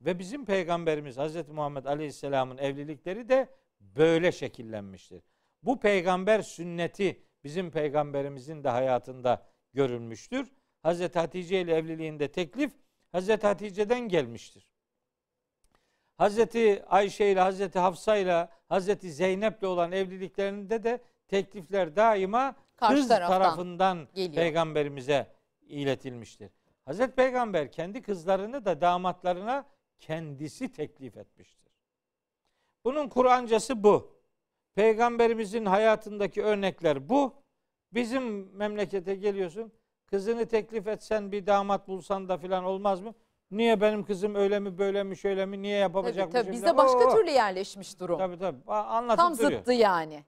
[0.00, 1.48] Ve bizim peygamberimiz Hz.
[1.48, 3.48] Muhammed Aleyhisselam'ın evlilikleri de
[3.80, 5.22] böyle şekillenmiştir.
[5.64, 10.52] Bu peygamber sünneti bizim peygamberimizin de hayatında görülmüştür.
[10.84, 11.16] Hz.
[11.16, 12.72] Hatice ile evliliğinde teklif
[13.14, 13.28] Hz.
[13.28, 14.70] Hatice'den gelmiştir.
[16.20, 16.38] Hz.
[16.86, 17.74] Ayşe ile Hz.
[17.76, 19.14] Hafsa ile Hz.
[19.16, 24.34] Zeynep ile olan evliliklerinde de teklifler daima Karşı kız tarafından geliyor.
[24.34, 26.50] peygamberimize iletilmiştir.
[26.84, 29.66] Hazreti Peygamber kendi kızlarını da damatlarına
[29.98, 31.72] kendisi teklif etmiştir.
[32.84, 34.13] Bunun Kur'ancası bu.
[34.74, 37.34] Peygamberimizin hayatındaki örnekler bu.
[37.92, 39.72] Bizim memlekete geliyorsun.
[40.06, 43.14] Kızını teklif etsen bir damat bulsan da filan olmaz mı?
[43.50, 46.42] Niye benim kızım öyle mi böyle mi şöyle mi niye Tabii, yapamayacakmışım?
[46.42, 46.52] tabii.
[46.52, 48.18] Bizde başka türlü yerleşmiş durum.
[48.18, 48.72] Tabii tabii.
[48.72, 49.50] Anlatıp Tam duruyor.
[49.58, 50.24] zıttı yani.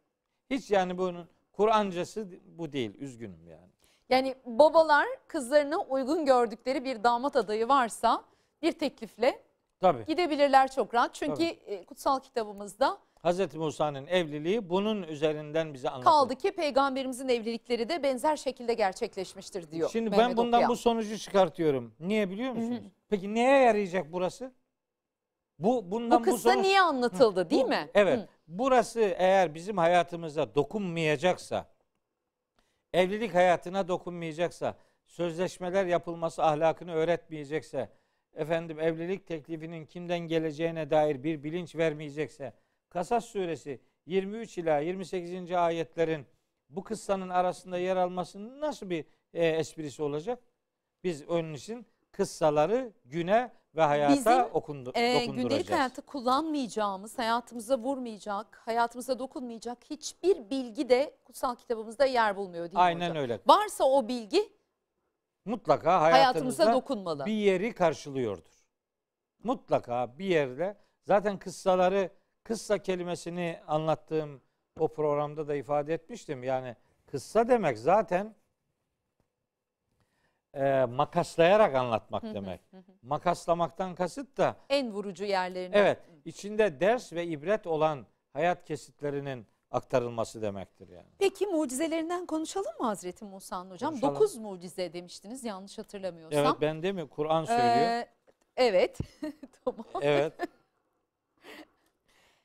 [0.51, 2.95] Hiç yani bunun Kur'ancası bu değil.
[2.99, 3.71] Üzgünüm yani.
[4.09, 8.25] Yani babalar kızlarına uygun gördükleri bir damat adayı varsa
[8.63, 9.43] bir teklifle
[9.81, 10.05] Tabii.
[10.05, 11.15] gidebilirler çok rahat.
[11.15, 13.55] Çünkü e, kutsal kitabımızda Hz.
[13.55, 16.05] Musa'nın evliliği bunun üzerinden bize anlatılır.
[16.13, 19.91] Kaldı ki peygamberimizin evlilikleri de benzer şekilde gerçekleşmiştir diyor.
[19.93, 20.71] Şimdi Mehmet ben bundan Okuyan.
[20.71, 21.95] bu sonucu çıkartıyorum.
[22.01, 22.81] Niye biliyor musunuz?
[23.09, 24.53] Peki neye yarayacak burası?
[25.59, 27.91] Bu bundan bu kıssa sonuç- niye anlatıldı değil Bu- mi?
[27.95, 28.19] Evet.
[28.19, 28.29] Hı.
[28.49, 31.67] Burası eğer bizim hayatımıza dokunmayacaksa,
[32.93, 37.89] evlilik hayatına dokunmayacaksa, sözleşmeler yapılması ahlakını öğretmeyecekse,
[38.35, 42.53] efendim evlilik teklifinin kimden geleceğine dair bir bilinç vermeyecekse,
[42.97, 45.53] Kasas suresi 23 ila 28.
[45.53, 46.27] ayetlerin
[46.69, 49.05] bu kıssanın arasında yer almasının nasıl bir
[49.35, 50.43] e, esprisi olacak?
[51.05, 55.37] Biz onun için kıssaları güne ve hayata Bizim, okundu, dokunduracağız.
[55.37, 62.75] gündelik hayatta kullanmayacağımız, hayatımıza vurmayacak, hayatımıza dokunmayacak hiçbir bilgi de kutsal kitabımızda yer bulmuyor değil
[62.75, 63.41] mi Aynen öyle.
[63.47, 64.53] Varsa o bilgi
[65.45, 67.27] Mutlaka hayatımıza dokunmalı.
[67.27, 68.67] bir yeri karşılıyordur.
[69.43, 72.11] Mutlaka bir yerde zaten kıssaları
[72.47, 74.41] kıssa kelimesini anlattığım
[74.79, 76.43] o programda da ifade etmiştim.
[76.43, 78.35] Yani kıssa demek zaten
[80.55, 82.61] e, makaslayarak anlatmak demek.
[83.03, 85.79] Makaslamaktan kasıt da En vurucu yerlerinden.
[85.79, 91.09] evet içinde ders ve ibret olan hayat kesitlerinin aktarılması demektir yani.
[91.19, 93.91] Peki mucizelerinden konuşalım mı Hazreti Musa'nın hocam?
[93.91, 94.15] Konuşalım.
[94.15, 96.47] Dokuz mucize demiştiniz yanlış hatırlamıyorsam.
[96.47, 97.09] Evet ben değil mi?
[97.09, 97.67] Kur'an söylüyor.
[97.67, 98.09] Ee,
[98.57, 98.99] evet.
[99.65, 99.87] tamam.
[100.01, 100.33] Evet.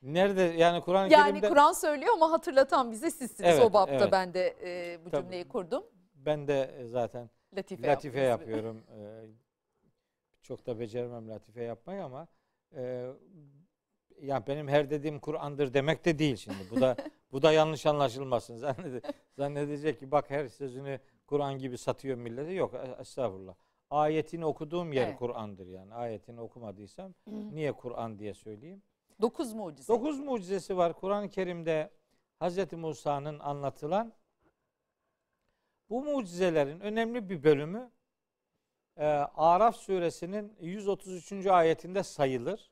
[0.01, 3.49] Nerede yani Kur'an-ı Yani Kerim'de Kur'an söylüyor ama hatırlatan bize sizsiniz.
[3.49, 4.11] Evet, o bapta evet.
[4.11, 5.23] ben de e, bu Tabii.
[5.23, 5.83] cümleyi kurdum.
[6.15, 8.83] ben de zaten Latife, latife yapıyorum.
[8.97, 9.25] Ee,
[10.41, 12.27] çok da beceremem latife yapmayı ama
[12.75, 13.11] e,
[14.21, 16.57] ya benim her dediğim Kur'an'dır demek de değil şimdi.
[16.71, 16.95] Bu da
[17.31, 18.57] bu da yanlış anlaşılmasın.
[18.57, 19.01] Zannede,
[19.37, 22.51] zannedecek ki bak her sözünü Kur'an gibi satıyor millete.
[22.51, 23.55] Yok e- estağfurullah.
[23.89, 25.19] Ayetini okuduğum yer Evet.
[25.19, 25.93] Kur'an'dır yani.
[25.93, 28.83] Ayetini okumadıysam niye Kur'an diye söyleyeyim?
[29.21, 29.93] Dokuz mucize.
[29.93, 31.91] Dokuz mucizesi var Kur'an-ı Kerim'de
[32.41, 32.73] Hz.
[32.73, 34.13] Musa'nın anlatılan.
[35.89, 37.91] Bu mucizelerin önemli bir bölümü
[38.97, 39.05] e,
[39.35, 41.47] Araf suresinin 133.
[41.47, 42.71] ayetinde sayılır.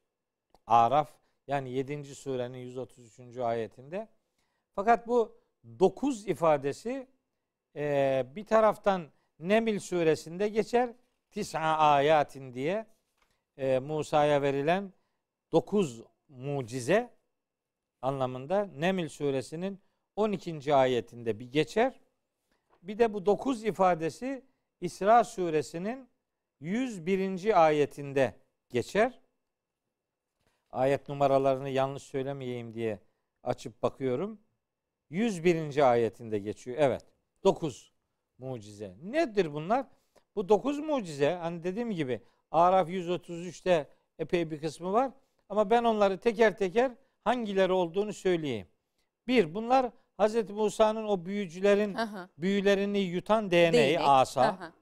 [0.67, 1.12] Araf
[1.47, 2.15] yani 7.
[2.15, 3.38] surenin 133.
[3.38, 4.07] ayetinde.
[4.75, 5.41] Fakat bu
[5.79, 7.07] dokuz ifadesi
[7.75, 9.07] e, bir taraftan
[9.39, 10.93] Nemil suresinde geçer.
[11.31, 12.85] Tis'a ayatin diye
[13.57, 14.93] e, Musa'ya verilen
[15.51, 17.13] dokuz mucize
[18.01, 19.79] anlamında Nemil suresinin
[20.15, 20.75] 12.
[20.75, 21.99] ayetinde bir geçer.
[22.83, 24.45] Bir de bu dokuz ifadesi
[24.81, 26.09] İsra suresinin
[26.59, 27.65] 101.
[27.65, 28.35] ayetinde
[28.69, 29.21] geçer.
[30.71, 32.99] Ayet numaralarını yanlış söylemeyeyim diye
[33.43, 34.39] açıp bakıyorum.
[35.09, 35.91] 101.
[35.91, 36.77] ayetinde geçiyor.
[36.79, 37.05] Evet.
[37.43, 37.91] 9
[38.37, 38.95] mucize.
[39.03, 39.87] Nedir bunlar?
[40.35, 43.87] Bu 9 mucize hani dediğim gibi Araf 133'te
[44.19, 45.11] epey bir kısmı var.
[45.49, 46.91] Ama ben onları teker teker
[47.23, 48.67] hangileri olduğunu söyleyeyim.
[49.27, 50.49] Bir, bunlar Hz.
[50.49, 52.29] Musa'nın o büyücülerin Aha.
[52.38, 53.99] büyülerini yutan Değnek.
[54.01, 54.41] asa.
[54.41, 54.73] Aha.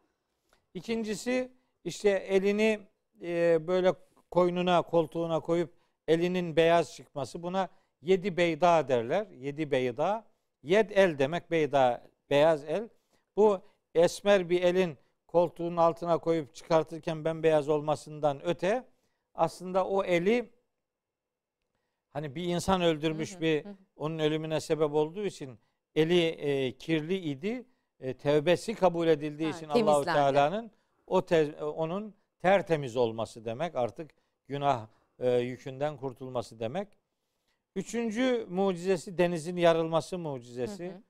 [0.73, 1.51] İkincisi
[1.83, 2.79] işte elini
[3.21, 3.93] e, böyle
[4.31, 5.73] koynuna, koltuğuna koyup
[6.07, 7.43] elinin beyaz çıkması.
[7.43, 7.69] Buna
[8.01, 9.27] yedi beyda derler.
[9.27, 10.25] Yedi beyda.
[10.63, 12.89] Yed el demek beyda, beyaz el.
[13.35, 13.59] Bu
[13.95, 18.83] esmer bir elin koltuğun altına koyup çıkartırken bembeyaz olmasından öte
[19.35, 20.49] aslında o eli
[22.17, 25.59] hani bir insan öldürmüş Hı hı, bir hı onun ölümüne sebep olduğu için
[25.95, 27.65] eli e, kirli idi.
[27.99, 30.03] E, tevbesi kabul edildiği Ha, için Allahu.
[30.03, 30.71] Teala'nın
[31.07, 33.75] o te- onun tertemiz olması demek.
[33.75, 34.11] Artık
[34.47, 34.87] günah
[35.19, 36.87] e, yükünden kurtulması demek.
[37.75, 40.87] Üçüncü mucizesi denizin yarılması mucizesi.
[40.87, 41.01] Hı hı.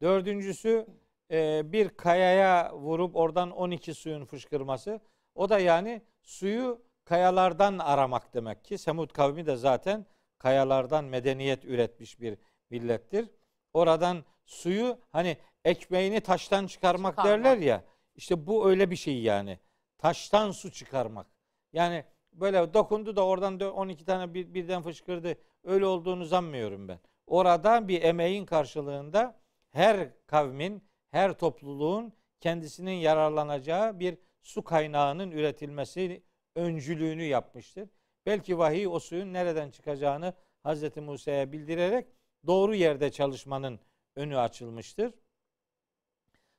[0.00, 0.86] Dördüncüsü
[1.30, 5.00] e, bir kayaya vurup oradan 12 suyun fışkırması.
[5.34, 8.78] O da yani suyu kayalardan aramak demek ki.
[8.78, 10.06] Semud kavmi de zaten
[10.42, 12.38] kayalardan medeniyet üretmiş bir
[12.70, 13.30] millettir.
[13.72, 17.44] Oradan suyu hani ekmeğini taştan çıkarmak, Çıkarmak.
[17.44, 17.84] derler ya.
[18.14, 19.58] İşte bu öyle bir şey yani.
[19.98, 21.26] Taştan su çıkarmak.
[21.72, 25.34] Yani böyle dokundu da oradan dö- 12 tane bir, birden fışkırdı.
[25.64, 26.98] Öyle olduğunu sanmıyorum ben.
[27.26, 29.36] Orada bir emeğin karşılığında
[29.70, 36.22] her kavmin, her topluluğun kendisinin yararlanacağı bir su kaynağının üretilmesi
[36.54, 37.88] öncülüğünü yapmıştır.
[38.26, 40.96] Belki vahiy o suyun nereden çıkacağını Hz.
[40.96, 42.06] Musa'ya bildirerek
[42.46, 43.80] doğru yerde çalışmanın
[44.16, 45.14] önü açılmıştır.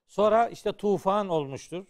[0.08, 1.86] Sonra işte tufan olmuştur.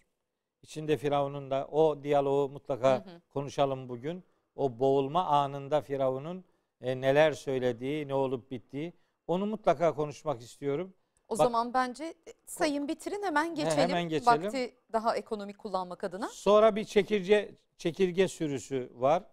[0.62, 3.22] İçinde Firavun'un da o diyaloğu mutlaka Hı hı.
[3.30, 4.24] konuşalım bugün.
[4.56, 6.46] O boğulma anında Firavun'un
[6.82, 8.94] e, neler söylediği, ne olup bittiği
[9.28, 10.94] onu mutlaka konuşmak istiyorum.
[11.28, 13.78] O Bak- zaman bence e, sayın bitirin hemen geçelim.
[13.78, 14.44] hemen geçelim.
[14.44, 16.28] Vakti daha ekonomik kullanmak adına.
[16.28, 19.24] Sonra bir çekirge çekirge sürüsü var.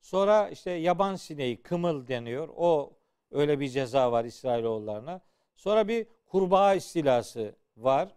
[0.00, 2.48] Sonra işte yaban sineği, kımıl deniyor.
[2.56, 2.98] O
[3.30, 5.20] Öyle bir ceza var İsrailoğullarına.
[5.54, 8.08] Sonra bir kurbağa istilası var.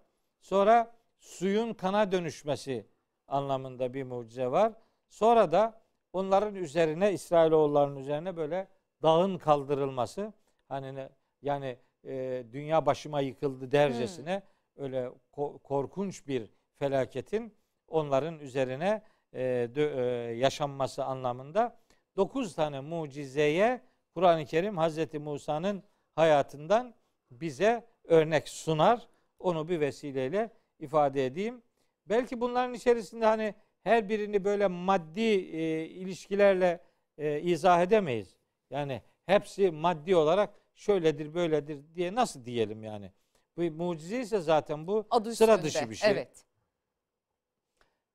[0.42, 2.86] Sonra suyun kana dönüşmesi
[3.28, 4.74] anlamında bir mucize var.
[5.10, 5.82] Sonra da
[6.14, 8.68] onların üzerine İsrailoğullarının üzerine böyle
[9.02, 10.34] dağın kaldırılması.
[10.68, 11.10] Hani ne-
[11.42, 14.44] yani e, dünya başıma yıkıldı dercesine
[14.76, 17.54] öyle ko- korkunç bir felaketin
[17.88, 19.02] onların üzerine
[19.34, 19.40] e,
[19.76, 21.78] dö- e, yaşanması anlamında
[22.18, 23.82] 9 tane mucizeye
[24.16, 25.84] Kur'an-ı Kerim Hazreti Musa'nın
[26.16, 26.94] hayatından
[27.32, 29.08] bize örnek sunar.
[29.40, 31.62] Onu bir vesileyle ifade edeyim.
[32.10, 36.80] Belki bunların içerisinde hani her birini böyle maddi e, ilişkilerle
[37.18, 38.38] e, izah edemeyiz.
[38.70, 43.12] Yani hepsi maddi olarak şöyledir böyledir diye nasıl diyelim yani.
[43.58, 45.68] Bu mucize ise zaten bu Adı sıra üstünde.
[45.68, 46.12] dışı bir şey.
[46.12, 46.46] Evet.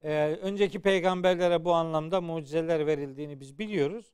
[0.07, 4.13] Ee, önceki peygamberlere bu anlamda mucizeler verildiğini biz biliyoruz.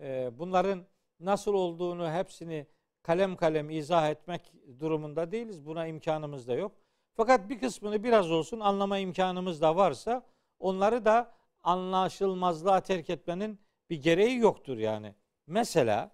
[0.00, 0.86] Ee, bunların
[1.20, 2.66] nasıl olduğunu hepsini
[3.02, 5.66] kalem kalem izah etmek durumunda değiliz.
[5.66, 6.72] Buna imkanımız da yok.
[7.14, 10.22] Fakat bir kısmını biraz olsun anlama imkanımız da varsa
[10.58, 15.14] onları da anlaşılmazlığa terk etmenin bir gereği yoktur yani.
[15.46, 16.10] Mesela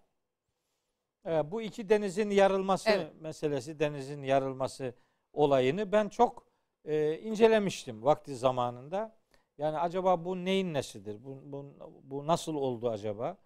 [1.26, 3.20] e, bu iki denizin yarılması Evet.
[3.20, 4.94] meselesi, denizin yarılması
[5.32, 6.45] olayını ben çok
[6.86, 9.16] e, incelemiştim vakti zamanında.
[9.58, 11.24] Yani acaba bu neyin nesidir?
[11.24, 13.36] Bu, bu, bu nasıl oldu acaba?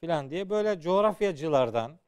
[0.00, 1.98] Filan diye böyle coğrafyacılardan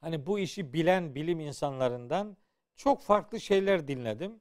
[0.00, 2.36] hani bu işi bilen bilim insanlarından
[2.76, 4.40] çok farklı şeyler dinledim.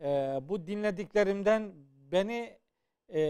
[0.00, 0.06] E,
[0.42, 1.72] bu dinlediklerimden
[2.12, 2.58] beni
[3.14, 3.20] e,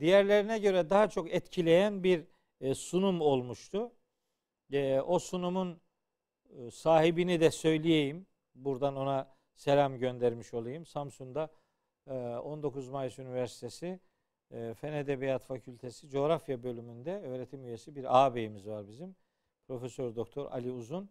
[0.00, 2.24] diğerlerine göre daha çok etkileyen bir
[2.60, 3.92] e, sunum olmuştu.
[4.72, 5.80] E, o sunumun
[6.50, 8.26] e, sahibini de söyleyeyim.
[8.54, 10.86] Buradan ona selam göndermiş olayım.
[10.86, 11.48] Samsun'da
[12.06, 14.00] e, 19 Mayıs Üniversitesi
[14.50, 19.16] e, Fen Edebiyat Fakültesi Coğrafya bölümünde öğretim üyesi bir ağabeyimiz var bizim.
[19.66, 21.10] Profesör Doktor Ali Uzun.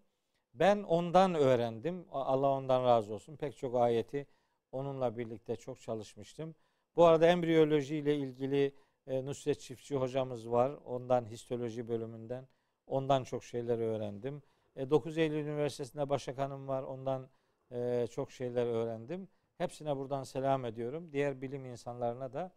[0.53, 2.05] Ben ondan öğrendim.
[2.11, 3.35] Allah ondan razı olsun.
[3.35, 4.27] Pek çok ayeti
[4.71, 6.55] onunla birlikte çok çalışmıştım.
[6.95, 8.75] Bu arada embriyoloji ile ilgili
[9.07, 10.71] e, Nusret Çiftçi hocamız var.
[10.85, 12.47] Ondan histoloji bölümünden.
[12.87, 14.41] Ondan çok şeyler öğrendim.
[14.75, 16.83] E, 9 Eylül Üniversitesi'nde Başak Hanım var.
[16.83, 17.29] Ondan
[17.71, 19.27] e, çok şeyler öğrendim.
[19.57, 21.09] Hepsine buradan selam ediyorum.
[21.11, 22.51] Diğer bilim insanlarına da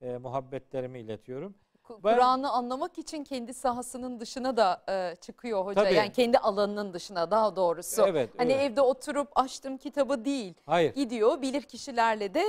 [0.00, 1.54] e, muhabbetlerimi iletiyorum.
[1.82, 5.84] Kur'an'ı anlamak için kendi sahasının dışına da e, çıkıyor hoca.
[5.84, 5.94] Tabii.
[5.94, 8.02] Yani kendi alanının dışına daha doğrusu.
[8.06, 8.70] Evet, Hani evet.
[8.70, 10.54] evde oturup açtım kitabı değil.
[10.66, 10.94] Hayır.
[10.94, 12.44] Gidiyor bilir kişilerle de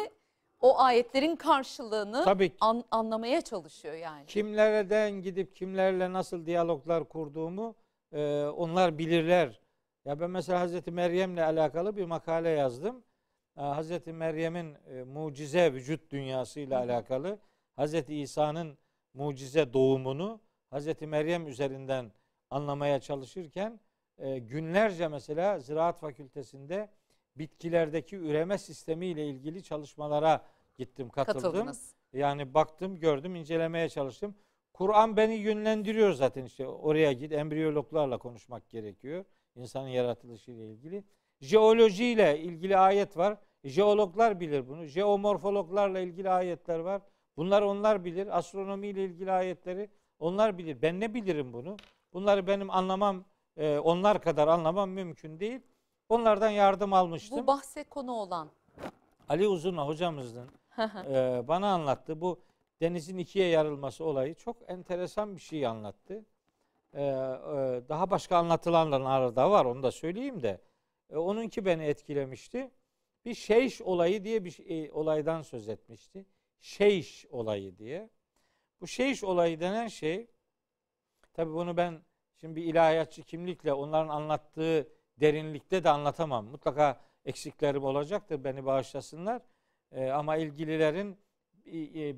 [0.59, 4.25] o ayetlerin karşılığını Tabii an- anlamaya çalışıyor yani.
[4.25, 7.75] kimlerden gidip kimlerle nasıl diyaloglar kurduğumu
[8.13, 9.61] e, onlar bilirler.
[10.05, 13.03] Ya ben mesela Hazreti Meryem'le alakalı bir makale yazdım.
[13.57, 17.39] E, Hazreti Meryem'in e, mucize vücut dünyasıyla alakalı
[17.75, 18.77] Hazreti İsa'nın
[19.13, 22.11] mucize doğumunu Hazreti Meryem üzerinden
[22.49, 23.79] anlamaya çalışırken
[24.17, 26.89] e, günlerce mesela Ziraat Fakültesinde
[27.35, 30.45] bitkilerdeki üreme sistemi ile ilgili çalışmalara
[30.77, 31.41] gittim, katıldım.
[31.41, 31.95] Katıldınız.
[32.13, 34.35] Yani baktım, gördüm, incelemeye çalıştım.
[34.73, 39.25] Kur'an beni yönlendiriyor zaten işte oraya git embriyologlarla konuşmak gerekiyor.
[39.55, 41.03] İnsanın yaratılışı ile ilgili.
[41.41, 43.37] Jeoloji ile ilgili ayet var.
[43.63, 44.85] Jeologlar bilir bunu.
[44.85, 47.01] Jeomorfologlarla ilgili ayetler var.
[47.37, 48.37] Bunlar onlar bilir.
[48.37, 50.81] Astronomi ile ilgili ayetleri onlar bilir.
[50.81, 51.77] Ben ne bilirim bunu?
[52.13, 53.23] Bunları benim anlamam,
[53.57, 55.61] e, onlar kadar anlamam mümkün değil.
[56.09, 57.37] Onlardan yardım almıştım.
[57.43, 58.49] Bu bahse konu olan.
[59.29, 60.49] Ali Uzun hocamızın
[61.09, 62.21] e, bana anlattı.
[62.21, 62.39] Bu
[62.81, 66.25] denizin ikiye yarılması olayı çok enteresan bir şey anlattı.
[66.93, 67.05] E, e,
[67.89, 70.61] daha başka anlatılanlar da var onu da söyleyeyim de.
[71.09, 72.71] E, onunki beni etkilemişti.
[73.25, 76.25] Bir şeyş olayı diye bir şey, e, olaydan söz etmişti.
[76.59, 78.09] Şeyş olayı diye.
[78.81, 80.27] Bu şeyş olayı denen şey
[81.33, 82.01] tabii bunu ben
[82.37, 86.45] şimdi bir ilahiyatçı kimlikle onların anlattığı derinlikte de anlatamam.
[86.45, 89.41] Mutlaka eksiklerim olacaktır beni bağışlasınlar.
[90.13, 91.19] Ama ilgililerin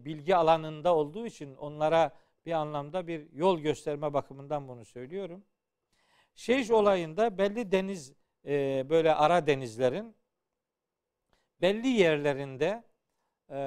[0.06, 2.12] bilgi alanında olduğu için onlara
[2.46, 5.44] bir anlamda bir yol gösterme bakımından bunu söylüyorum.
[6.36, 8.14] Şeyş olayında belli deniz
[8.46, 10.16] e, böyle ara denizlerin
[11.62, 12.84] belli yerlerinde
[13.50, 13.60] e,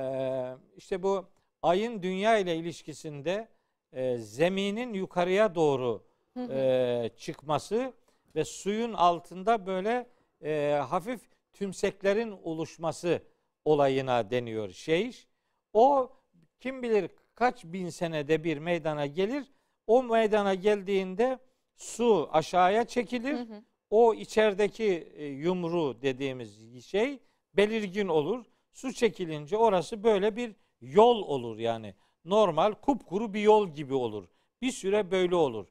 [0.76, 1.28] işte bu
[1.62, 3.48] ayın dünya ile ilişkisinde
[3.92, 6.06] e, zeminin yukarıya doğru
[6.50, 7.92] e, çıkması
[8.34, 10.06] ve suyun altında böyle
[10.42, 11.20] e, hafif
[11.52, 13.22] tümseklerin oluşması
[13.64, 15.28] olayına deniyor şeyş.
[15.72, 16.12] O
[16.60, 19.44] kim bilir kaç bin senede bir meydana gelir.
[19.86, 21.38] O meydana geldiğinde
[21.76, 23.34] su aşağıya çekilir.
[23.34, 23.62] Hı hı.
[23.90, 27.18] O içerideki e, yumru dediğimiz şey
[27.56, 28.44] belirgin olur.
[28.72, 31.94] Su çekilince orası böyle bir yol olur yani.
[32.24, 34.28] Normal kupkuru bir yol gibi olur.
[34.62, 35.66] Bir süre böyle olur.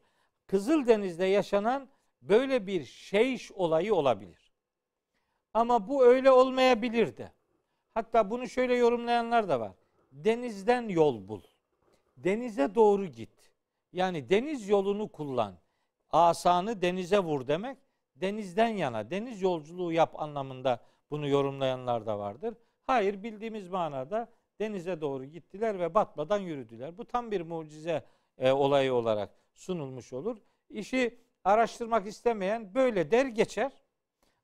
[0.47, 1.89] Kızıldeniz'de yaşanan
[2.21, 4.51] böyle bir şeyş olayı olabilir.
[5.54, 7.32] Ama bu öyle olmayabilir de.
[7.93, 9.71] Hatta bunu şöyle yorumlayanlar da var.
[10.12, 11.41] Denizden yol bul.
[12.17, 13.51] Denize doğru git.
[13.93, 15.56] Yani deniz yolunu kullan.
[16.10, 17.78] Asanı denize vur demek.
[18.15, 20.80] Denizden yana, deniz yolculuğu yap anlamında
[21.12, 22.56] bunu yorumlayanlar da vardır.
[22.84, 26.97] Hayır bildiğimiz manada denize doğru gittiler ve batmadan yürüdüler.
[26.97, 28.06] Bu tam bir mucize
[28.38, 30.38] e, olayı olarak sunulmuş olur.
[30.69, 33.71] İşi araştırmak istemeyen böyle der geçer.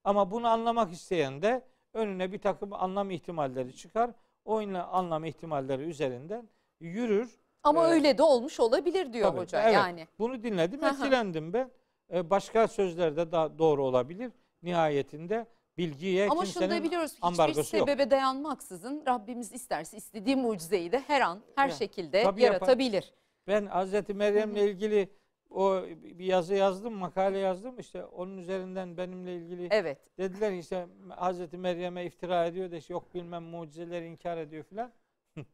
[0.04, 4.12] Ama bunu anlamak isteyen de önüne bir takım anlam ihtimalleri çıkar.
[4.46, 7.40] O anlam ihtimalleri üzerinden yürür.
[7.63, 9.74] Ama Ee, öyle de olmuş olabilir diyor Tabii, hoca evet.
[9.74, 10.08] yani.
[10.19, 11.71] Bunu dinledim, etkilendim ben.
[12.13, 14.32] Ee, Başka sözler de daha doğru olabilir.
[14.63, 15.45] Nihayetinde
[15.78, 17.89] bilgiye Ama şunu da kimsenin biliyoruz hiçbir ambargosu yok.
[17.89, 22.54] sebebe dayanmaksızın Rabbimiz isterse istediği mucizeyi de her an her Ya, şekilde tabii yapar.
[22.54, 23.13] yaratabilir.
[23.47, 25.10] Ben Hazreti Meryem'le ilgili
[25.50, 27.80] o bir yazı yazdım, makale yazdım.
[27.80, 29.97] İşte onun üzerinden benimle ilgili Evet.
[30.17, 34.91] dediler işte Hazreti Meryem'e iftira ediyor da işte yok bilmem mucizeleri inkar ediyor filan.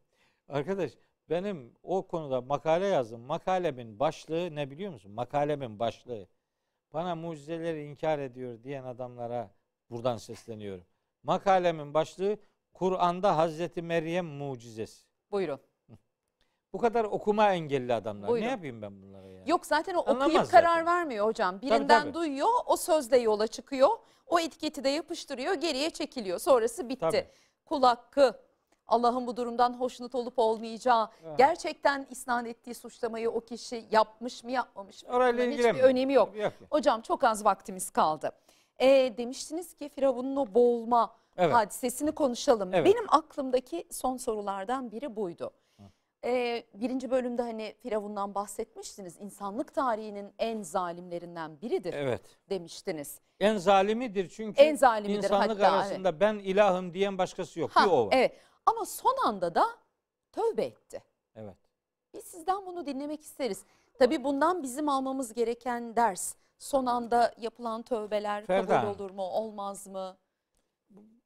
[0.48, 0.90] Arkadaş
[1.30, 3.20] benim o konuda makale yazdım.
[3.20, 5.12] Makalemin başlığı ne biliyor musun?
[5.12, 6.26] Makalemin başlığı.
[6.92, 9.50] Bana mucizeleri inkar ediyor diyen adamlara
[9.90, 10.84] buradan sesleniyorum.
[11.22, 12.36] Makalemin başlığı
[12.74, 15.06] Kur'an'da Hazreti Meryem mucizesi.
[15.30, 15.60] Buyurun.
[16.72, 18.28] Bu kadar okuma engelli adamlar.
[18.28, 18.46] Buyurun.
[18.46, 19.42] Ne yapayım ben bunlara ya?
[19.46, 20.86] Yok zaten o okuyup Anlamaz karar zaten.
[20.86, 21.60] vermiyor hocam.
[21.60, 22.14] Birinden tabii.
[22.14, 23.88] duyuyor, o sözle yola çıkıyor.
[24.26, 26.38] O etiketi de yapıştırıyor, geriye çekiliyor.
[26.38, 27.00] Sonrası bitti.
[27.00, 27.28] Tabii.
[27.64, 28.40] Kul hakkı,
[28.88, 31.38] Allah'ın bu durumdan hoşnut olup olmayacağı, Evet.
[31.38, 35.12] gerçekten isnat ettiği suçlamayı o kişi yapmış mı yapmamış mı?
[35.12, 36.36] Orayla Bunların hiçbir önemi yok.
[36.36, 36.52] Yok.
[36.70, 38.30] Hocam çok az vaktimiz kaldı.
[38.80, 41.54] Ee, demiştiniz ki Firavun'un o boğulma Evet.
[41.54, 42.74] hadisesini konuşalım.
[42.74, 42.86] Evet.
[42.86, 45.50] Benim aklımdaki son sorulardan biri buydu.
[46.24, 49.16] Ee, birinci bölümde hani Firavun'dan bahsetmiştiniz.
[49.20, 52.20] İnsanlık tarihinin en zalimlerinden biridir Evet.
[52.50, 53.20] demiştiniz.
[53.40, 57.70] En zalimidir çünkü En zalimidir insanlık hatta, arasında ben ilahım diyen başkası yok.
[57.74, 58.12] Ha, bir o var.
[58.12, 58.32] evet.
[58.68, 59.64] Ama son anda da
[60.32, 61.02] tövbe etti.
[61.36, 61.56] Evet.
[62.14, 63.64] Biz sizden bunu dinlemek isteriz.
[63.98, 66.34] Tabii bundan bizim almamız gereken ders.
[66.58, 68.80] Son anda yapılan tövbeler Ferda.
[68.80, 70.16] kabul olur mu, olmaz mı?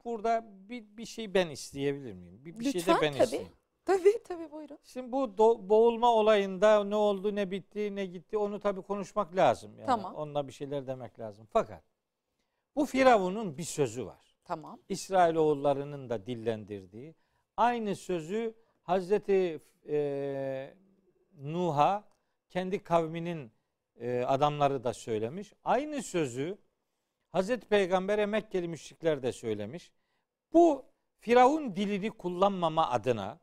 [0.04, 2.44] Burada bir, bir şey ben isteyebilir miyim?
[2.44, 3.24] Bir, bir şey Lütfen, de ben tabii.
[3.24, 3.52] isteyeyim.
[3.84, 4.78] Tabii tabii buyurun.
[4.82, 9.74] Şimdi bu do- boğulma olayında ne oldu, ne bitti, ne gitti onu tabii konuşmak lazım.
[9.76, 10.14] Yani Tamam.
[10.14, 11.46] Onunla bir şeyler demek lazım.
[11.50, 11.82] Fakat
[12.76, 14.36] bu Firavun'un bir sözü var.
[14.44, 14.78] Tamam.
[14.88, 17.14] İsrailoğullarının da dillendirdiği.
[17.56, 20.74] Aynı sözü Hazreti e,
[21.38, 22.04] Nuh'a
[22.48, 23.52] kendi kavminin
[24.00, 25.52] e, adamları da söylemiş.
[25.64, 26.58] Aynı sözü
[27.30, 29.92] Hazreti Peygamber'e Mekkeli müşrikler de söylemiş.
[30.52, 30.84] Bu
[31.18, 33.40] Firavun dilini kullanmama adına,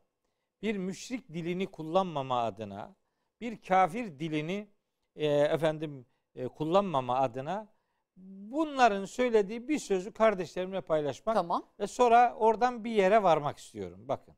[0.62, 2.96] bir müşrik dilini kullanmama adına,
[3.40, 4.68] bir kafir dilini
[5.16, 7.68] e, efendim e, kullanmama adına
[8.16, 11.66] bunların söylediği bir sözü kardeşlerimle paylaşmak Tamam.
[11.80, 14.08] ve sonra oradan bir yere varmak istiyorum.
[14.08, 14.34] Bakın.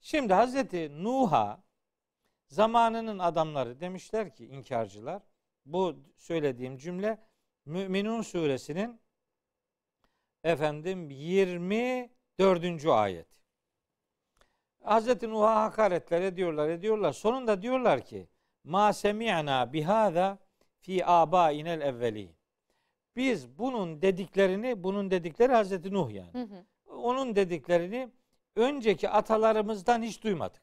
[0.00, 1.64] Şimdi Hazreti Nuh'a
[2.48, 5.22] zamanının adamları demişler ki inkarcılar
[5.66, 7.18] bu söylediğim cümle
[7.64, 9.00] Müminun suresinin
[10.44, 12.86] efendim 24.
[12.86, 13.26] ayet.
[14.82, 17.12] Hazreti Nuh'a hakaretler ediyorlar ediyorlar.
[17.12, 18.28] Sonunda diyorlar ki
[18.64, 20.38] ma semi'na bihada
[20.80, 22.35] fi abainel evveli.
[23.16, 26.32] Biz bunun dediklerini, bunun dedikleri Hazreti Nuh yani.
[26.32, 26.64] Hı hı.
[26.86, 28.08] Onun dediklerini
[28.56, 30.62] önceki atalarımızdan hiç duymadık.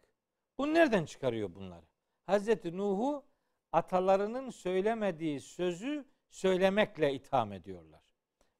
[0.57, 1.85] Bu nereden çıkarıyor bunları?
[2.25, 3.25] Hazreti Nuh'u
[3.71, 8.01] atalarının söylemediği sözü söylemekle itham ediyorlar.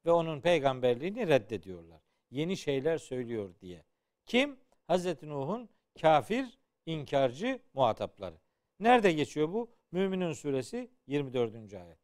[0.06, 2.01] Ve onun peygamberliğini reddediyorlar.
[2.32, 3.84] Yeni şeyler söylüyor diye.
[4.25, 4.60] Kim?
[4.88, 5.69] Hazreti Nuh'un
[6.01, 8.36] kafir, inkarcı muhatapları.
[8.79, 9.71] Nerede geçiyor bu?
[9.91, 11.73] Müminun suresi 24.
[11.73, 12.02] ayet.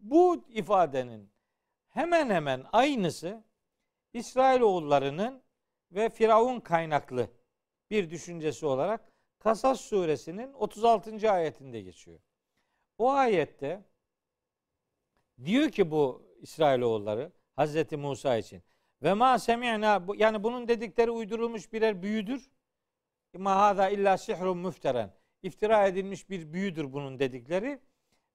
[0.00, 1.30] Bu ifadenin
[1.88, 3.44] hemen hemen aynısı
[4.12, 5.42] İsrailoğullarının
[5.92, 7.30] ve Firavun kaynaklı
[7.90, 11.32] bir düşüncesi olarak Kasas suresinin 36.
[11.32, 12.20] ayetinde geçiyor.
[12.98, 13.84] O ayette
[15.44, 18.62] diyor ki bu İsrailoğulları Hazreti Musa için
[19.02, 22.50] ve ma semi'na yani bunun dedikleri uydurulmuş birer büyüdür.
[23.34, 25.14] Ma hada illa sihrun müfteren.
[25.42, 27.80] İftira edilmiş bir büyüdür bunun dedikleri.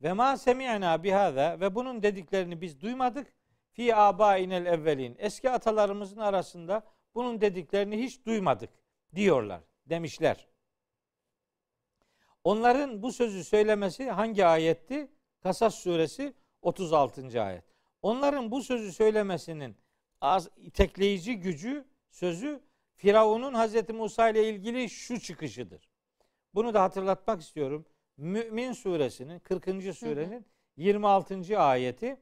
[0.02, 3.34] Ve ma semi'na bihada ve bunun dediklerini biz duymadık.
[3.72, 5.16] Fi abainel evvelin.
[5.20, 6.84] Eski atalarımızın arasında
[7.16, 8.70] bunun dediklerini hiç duymadık
[9.16, 10.48] diyorlar, demişler.
[12.44, 15.12] Onların bu sözü söylemesi hangi ayetti?
[15.40, 17.42] Kasas suresi 36.
[17.44, 17.64] ayet.
[18.02, 19.78] Onların bu sözü söylemesinin
[20.22, 22.64] az itekleyici gücü sözü
[22.96, 25.90] Firavun'un Hazreti Musa ile ilgili şu çıkışıdır.
[26.54, 27.86] Bunu da hatırlatmak istiyorum.
[28.18, 29.96] Mümin suresinin 40.
[29.96, 30.46] surenin
[30.78, 31.60] 26.
[31.60, 32.18] ayeti.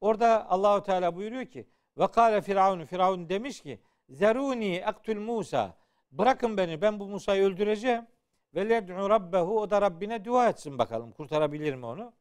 [0.00, 1.66] Orada Allahu Teala buyuruyor ki
[1.98, 5.76] ve kâle firavun firavun demiş ki zeruni ektul Musa
[6.12, 8.06] bırakın beni ben bu Musa'yı öldüreceğim
[8.54, 12.12] ve led'u rabbehu o da Rabbine dua etsin bakalım kurtarabilir mi onu?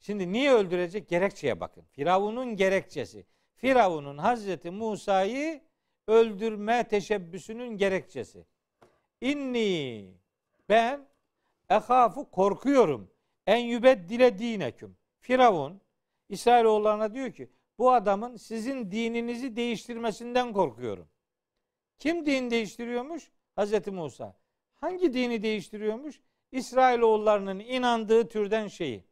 [0.00, 1.08] Şimdi niye öldürecek?
[1.08, 1.84] Gerekçeye bakın.
[1.90, 3.26] Firavun'un gerekçesi.
[3.54, 5.62] Firavun'un Hazreti Musa'yı
[6.06, 8.46] öldürme teşebbüsünün gerekçesi.
[9.20, 10.10] İnni
[10.68, 11.07] ben
[11.70, 13.10] ehafu korkuyorum.
[13.46, 14.96] En yübeddile dineküm.
[15.20, 15.80] Firavun
[16.28, 21.08] İsrailoğullarına diyor ki bu adamın sizin dininizi değiştirmesinden korkuyorum.
[21.98, 23.30] Kim din değiştiriyormuş?
[23.56, 24.36] Hazreti Musa.
[24.74, 26.20] Hangi dini değiştiriyormuş?
[26.52, 29.04] İsrailoğullarının inandığı türden şeyi.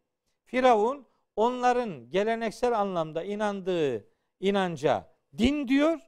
[0.44, 4.09] Firavun onların geleneksel anlamda inandığı
[4.40, 6.00] inanca din diyor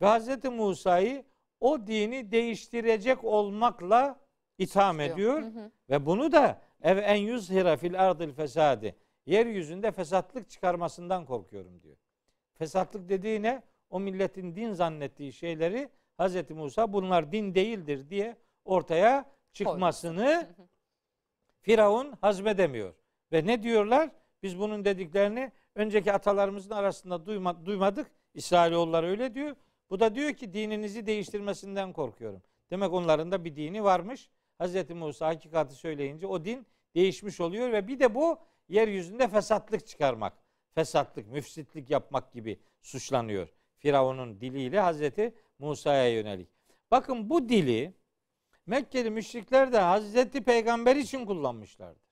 [0.00, 1.24] ve Hazreti Musa'yı
[1.60, 4.25] o dini değiştirecek olmakla
[4.58, 5.16] itham İstiyor.
[5.38, 5.70] ediyor Hı hı.
[5.90, 8.96] ve bunu da ev en yuzhira fil ardil fesadi
[9.26, 11.96] yeryüzünde fesatlık çıkarmasından korkuyorum diyor.
[12.54, 13.62] Fesatlık dediği ne?
[13.90, 20.48] O milletin din zannettiği şeyleri Hazreti Musa bunlar din değildir diye ortaya çıkmasını
[21.60, 22.94] Firavun hazmedemiyor.
[23.32, 24.10] Ve ne diyorlar?
[24.42, 28.10] Biz bunun dediklerini önceki atalarımızın arasında duyma, duymadık.
[28.34, 29.56] İsrailoğulları öyle diyor.
[29.90, 32.42] Bu da diyor ki dininizi değiştirmesinden korkuyorum.
[32.70, 34.30] Demek onların da bir dini varmış.
[34.58, 38.38] Hazreti Musa hakikati söyleyince o din değişmiş oluyor ve bir de bu
[38.68, 40.32] yeryüzünde fesatlık çıkarmak,
[40.74, 43.48] fesatlık, müfsitlik yapmak gibi suçlanıyor.
[43.76, 46.48] Firavun'un diliyle Hazreti Musa'ya yönelik.
[46.90, 47.94] Bakın bu dili
[48.66, 52.02] Mekkeli müşrikler de Hazreti Peygamber için kullanmışlardır.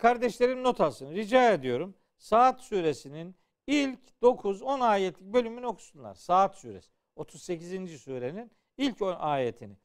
[0.00, 1.14] Kardeşlerim not alsın.
[1.14, 1.94] Rica ediyorum.
[2.18, 3.36] Saat suresinin
[3.66, 6.14] ilk 9-10 ayetlik bölümünü okusunlar.
[6.14, 6.90] Saat suresi.
[7.16, 8.00] 38.
[8.00, 9.76] surenin ilk 10 ayetini.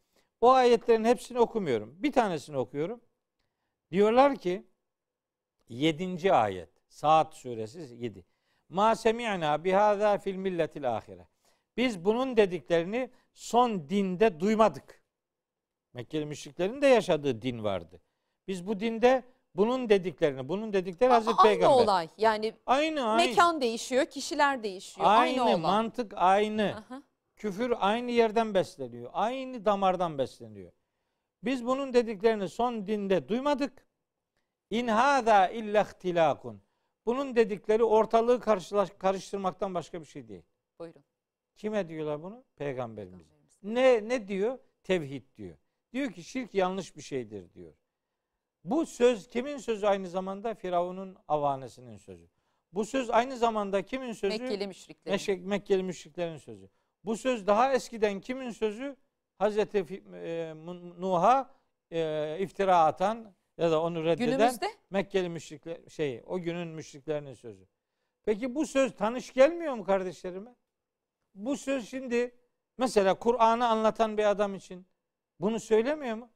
[0.42, 1.96] O ayetlerin hepsini okumuyorum.
[2.04, 3.02] Bir tanesini okuyorum.
[3.92, 4.68] Diyorlar ki
[5.70, 6.34] 7.
[6.34, 6.70] ayet.
[6.90, 8.26] Saat suresi 7.
[8.70, 11.28] Ma semi'na bihâzâ fil milletil ahire.
[11.78, 15.04] Biz bunun dediklerini son dinde duymadık.
[15.94, 18.02] Mekkeli müşriklerin de yaşadığı din vardı.
[18.48, 19.24] Biz bu dinde
[19.56, 21.84] bunun dediklerini, bunun dedikleri Hazreti aynı Peygamber.
[21.84, 22.10] olay.
[22.18, 23.30] Yani Aynı aynı.
[23.30, 25.08] mekan değişiyor, kişiler değişiyor.
[25.10, 25.56] aynı, Aynı, olay.
[25.62, 26.84] mantık aynı.
[26.90, 27.04] Aha.
[27.38, 29.10] Küfür aynı yerden besleniyor.
[29.14, 30.72] Aynı damardan besleniyor.
[31.44, 33.88] Biz bunun dediklerini son dinde duymadık.
[34.70, 36.62] İn hâzâ illa ihtilâkun.
[37.06, 38.40] Bunun dedikleri ortalığı
[39.00, 40.44] karıştırmaktan başka bir şey değil.
[40.80, 41.04] Buyurun.
[41.56, 42.44] Kime diyorlar bunu?
[42.56, 43.28] Peygamberimiz.
[43.64, 44.60] Ne ne diyor?
[44.84, 45.58] Tevhid diyor.
[45.94, 47.74] Diyor ki şirk yanlış bir şeydir diyor.
[48.64, 50.54] Bu söz kimin sözü aynı zamanda?
[50.54, 52.28] Firavun'un avanesinin sözü.
[52.74, 54.40] Bu söz aynı zamanda kimin sözü?
[54.40, 55.14] Mekkeli müşriklerin.
[55.14, 56.70] Meşek, Mekkeli müşriklerin sözü.
[57.08, 58.96] Bu söz daha eskiden kimin sözü?
[59.38, 60.54] Hazreti e,
[61.00, 61.56] Nuh'a
[61.92, 67.68] e, iftira atan ya da onu reddeden Günümüzde Mekkeli müşrikler şey o günün müşriklerinin sözü.
[68.26, 70.56] Peki bu söz tanış gelmiyor mu kardeşlerime?
[71.36, 72.36] Bu söz şimdi
[72.78, 74.86] mesela Kur'an'ı anlatan bir adam için
[75.40, 76.30] bunu söylemiyor mu?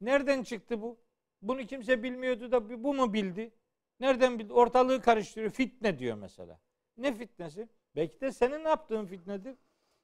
[0.00, 0.98] Nereden çıktı bu?
[1.42, 3.52] Bunu kimse bilmiyordu da bu mu bildi?
[4.00, 4.52] Nereden bildi?
[4.52, 5.50] Ortalığı karıştırıyor.
[5.50, 6.60] Fitne diyor mesela.
[6.96, 7.68] Ne fitnesi?
[7.96, 9.56] Belki de senin yaptığın fitnedir.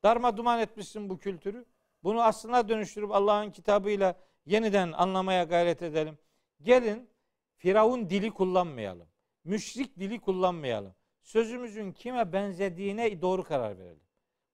[0.05, 1.65] Darma duman etmişsin bu kültürü.
[2.03, 6.19] Bunu aslına dönüştürüp Allah'ın kitabıyla yeniden anlamaya gayret edelim.
[6.63, 7.11] Gelin
[7.57, 9.09] Firavun dili kullanmayalım.
[9.45, 10.95] Müşrik dili kullanmayalım.
[11.23, 14.05] Sözümüzün kime benzediğine doğru karar verelim.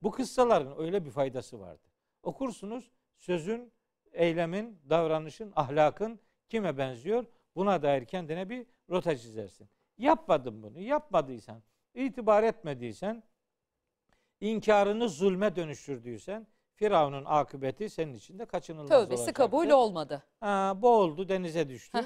[0.03, 1.91] Bu kıssaların öyle bir faydası vardır.
[2.23, 3.73] Okursunuz sözün,
[4.13, 7.27] eylemin, davranışın, ahlakın kime benziyor?
[7.57, 9.69] Buna dair kendine bir rota çizersin.
[9.99, 10.81] Yapmadın bunu.
[10.81, 11.63] Yapmadıysan,
[11.95, 13.23] itibar etmediysen,
[14.41, 19.35] inkarını zulme dönüştürdüysen Firavun'un akıbeti senin için de kaçınılmaz tövbesi olacaktır.
[19.35, 20.23] kabul olmadı.
[20.41, 21.99] Ha, boğuldu, denize düştü.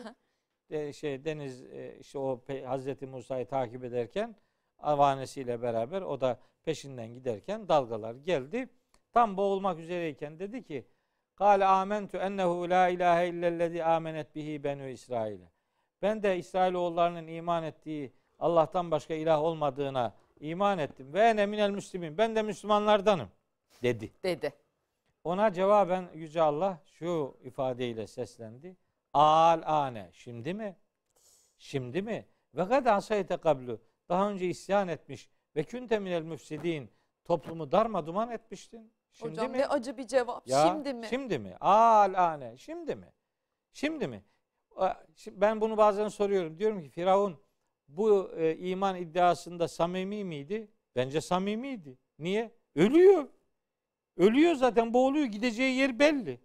[0.71, 4.37] De, şey deniz e, işte o Hazreti Musa'yı takip ederken
[4.79, 8.69] avanesiyle beraber o da peşinden giderken dalgalar geldi.
[9.13, 10.87] Tam boğulmak üzereyken dedi ki
[11.37, 15.53] Kale amentu ennehu la ilahe illellezi amenet bihi benu İsrail'e.
[16.03, 20.15] Ben de İsrailoğullarının iman ettiği Allah'tan başka ilah olmadığına
[20.51, 21.13] iman ettim.
[21.13, 22.19] Ve ene minel müslimin.
[22.19, 23.29] Ben de Müslümanlardanım
[23.83, 24.13] dedi.
[24.23, 24.53] Dedi.
[25.25, 28.77] Ona cevaben Yüce Allah şu ifadeyle seslendi.
[29.13, 30.11] Al ane.
[30.13, 30.77] Şimdi mi?
[31.59, 32.27] Şimdi mi?
[32.55, 33.81] Ve kad asayte kablu.
[34.09, 36.91] Daha önce isyan etmiş ve künte minel müfsidin.
[37.25, 38.93] Toplumu darma duman etmiştin.
[39.13, 39.59] Şimdi Hocam mi?
[39.59, 40.49] ne acı bir cevap.
[40.49, 41.07] Ya, Şimdi mi?
[41.11, 41.57] Şimdi mi?
[41.61, 42.59] Al ane.
[42.59, 43.13] Şimdi mi?
[43.73, 44.25] Şimdi mi?
[45.31, 46.59] Ben bunu bazen soruyorum.
[46.59, 47.44] Diyorum ki Firavun
[47.97, 50.69] bu e, iman iddiasında samimi miydi?
[50.97, 51.99] Bence samimiydi.
[52.19, 52.51] Niye?
[52.77, 53.29] Ölüyor.
[54.17, 55.27] Ölüyor zaten boğuluyor.
[55.27, 56.41] Gideceği yer belli.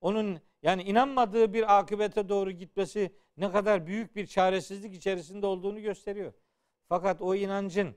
[0.00, 6.32] Onun Yani inanmadığı bir akıbete doğru gitmesi ne kadar büyük bir çaresizlik içerisinde olduğunu gösteriyor.
[6.88, 7.94] Fakat o inancın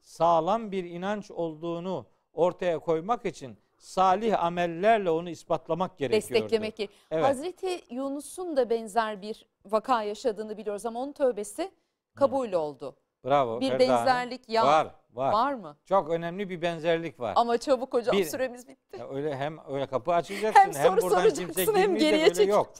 [0.00, 6.34] sağlam bir inanç olduğunu ortaya koymak için salih amellerle onu ispatlamak gerekiyordu.
[6.34, 6.88] Desteklemek ki.
[7.10, 7.24] Evet.
[7.24, 11.70] Hazreti Yunus'un da benzer bir vaka yaşadığını biliyoruz ama onun tövbesi
[12.14, 12.96] kabul oldu.
[13.24, 13.60] Bravo.
[13.60, 14.06] Bir Ferda Hanım.
[14.06, 15.32] benzerlik ya Var, var.
[15.32, 15.76] var mı?
[15.84, 17.32] Çok önemli bir benzerlik var.
[17.36, 18.98] Ama çabuk hocam Bir- süremiz bitti.
[18.98, 22.52] Ya öyle hem öyle kapı açacaksın Hem hem, soru buradan kimse hem girmeyecek geriye öyle
[22.52, 22.72] yok.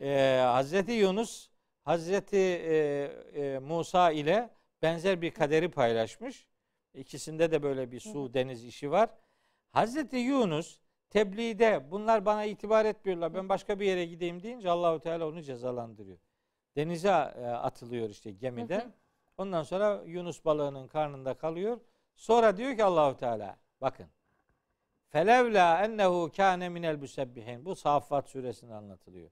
[0.00, 1.48] Ee, Hazreti Yunus
[1.84, 2.76] Hazreti e,
[3.34, 4.50] e, Musa ile
[4.82, 6.46] benzer bir kaderi paylaşmış.
[6.94, 9.10] İkisinde de böyle bir su deniz işi var.
[9.72, 13.34] Hazreti Yunus tebliğde bunlar bana itibar etmiyorlar.
[13.34, 16.18] Ben başka bir yere gideyim deyince Allahu Teala onu cezalandırıyor.
[16.76, 18.92] Denize e, atılıyor işte gemiden.
[19.38, 21.80] Ondan sonra Yunus balığının karnında kalıyor.
[22.14, 24.06] Sonra diyor ki Allahu Teala bakın.
[25.08, 27.64] Felevla ennehu kâne minel müsebbihin.
[27.64, 29.30] Bu Saffat suresinde anlatılıyor.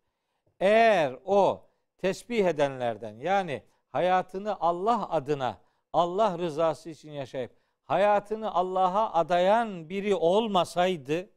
[0.60, 1.66] Eğer o
[1.98, 5.58] tesbih edenlerden yani hayatını Allah adına
[5.92, 7.52] Allah rızası için yaşayıp
[7.84, 11.30] hayatını Allah'a adayan biri olmasaydı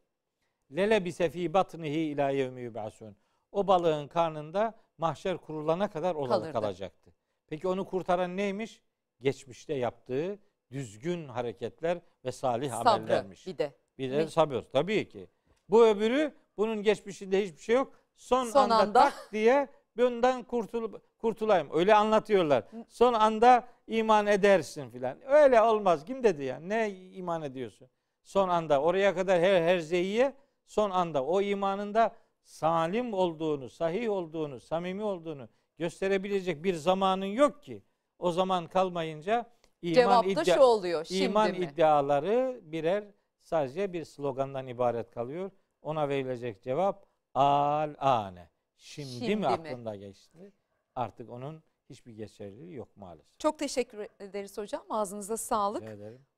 [0.75, 3.15] lele bi sefi batnihi ila yevmi yub'asun.
[3.51, 6.51] O balığın karnında mahşer kurulana kadar orada Kalırdı.
[6.53, 7.11] kalacaktı.
[7.47, 8.81] Peki onu kurtaran neymiş?
[9.21, 10.39] Geçmişte yaptığı
[10.71, 13.47] düzgün hareketler ve salih Sabrı amellermiş.
[13.47, 13.73] bir de.
[13.97, 14.17] Bir Mi?
[14.17, 15.27] de sabır tabii ki.
[15.69, 17.93] Bu öbürü bunun geçmişinde hiçbir şey yok.
[18.15, 18.93] Son, Son anda, anda.
[19.03, 19.67] tak diye
[19.97, 21.67] bundan kurtul kurtulayım.
[21.73, 22.63] Öyle anlatıyorlar.
[22.89, 25.17] Son anda iman edersin filan.
[25.27, 26.05] Öyle olmaz.
[26.05, 26.59] Kim dedi ya?
[26.59, 27.89] Ne iman ediyorsun?
[28.23, 30.33] Son anda oraya kadar her herzeyiye
[30.65, 32.15] son anda o imanında
[32.47, 37.83] salim olduğunu, sahih olduğunu, samimi olduğunu gösterebilecek bir zamanın yok ki.
[38.19, 39.45] O zaman kalmayınca
[39.81, 41.05] iman Cevap da iddia- şu oluyor.
[41.05, 41.57] Şimdi İman mi?
[41.57, 43.03] iddiaları birer
[43.41, 45.51] sadece bir slogandan ibaret kalıyor.
[45.81, 48.49] Ona verilecek cevap al ane.
[48.77, 49.35] Şimdi, Şimdi mi?
[49.35, 50.51] mi aklında geçti?
[50.95, 53.39] Artık onun hiçbir geçerliliği yok maalesef.
[53.39, 54.83] Çok teşekkür ederiz hocam.
[54.89, 55.83] Ağzınıza sağlık.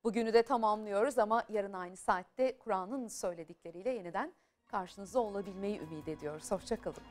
[0.04, 4.34] Bugünü de tamamlıyoruz ama yarın aynı saatte Kur'an'ın söyledikleriyle yeniden
[4.72, 6.52] karşınızda olabilmeyi ümit ediyoruz.
[6.52, 7.04] Hoşçakalın.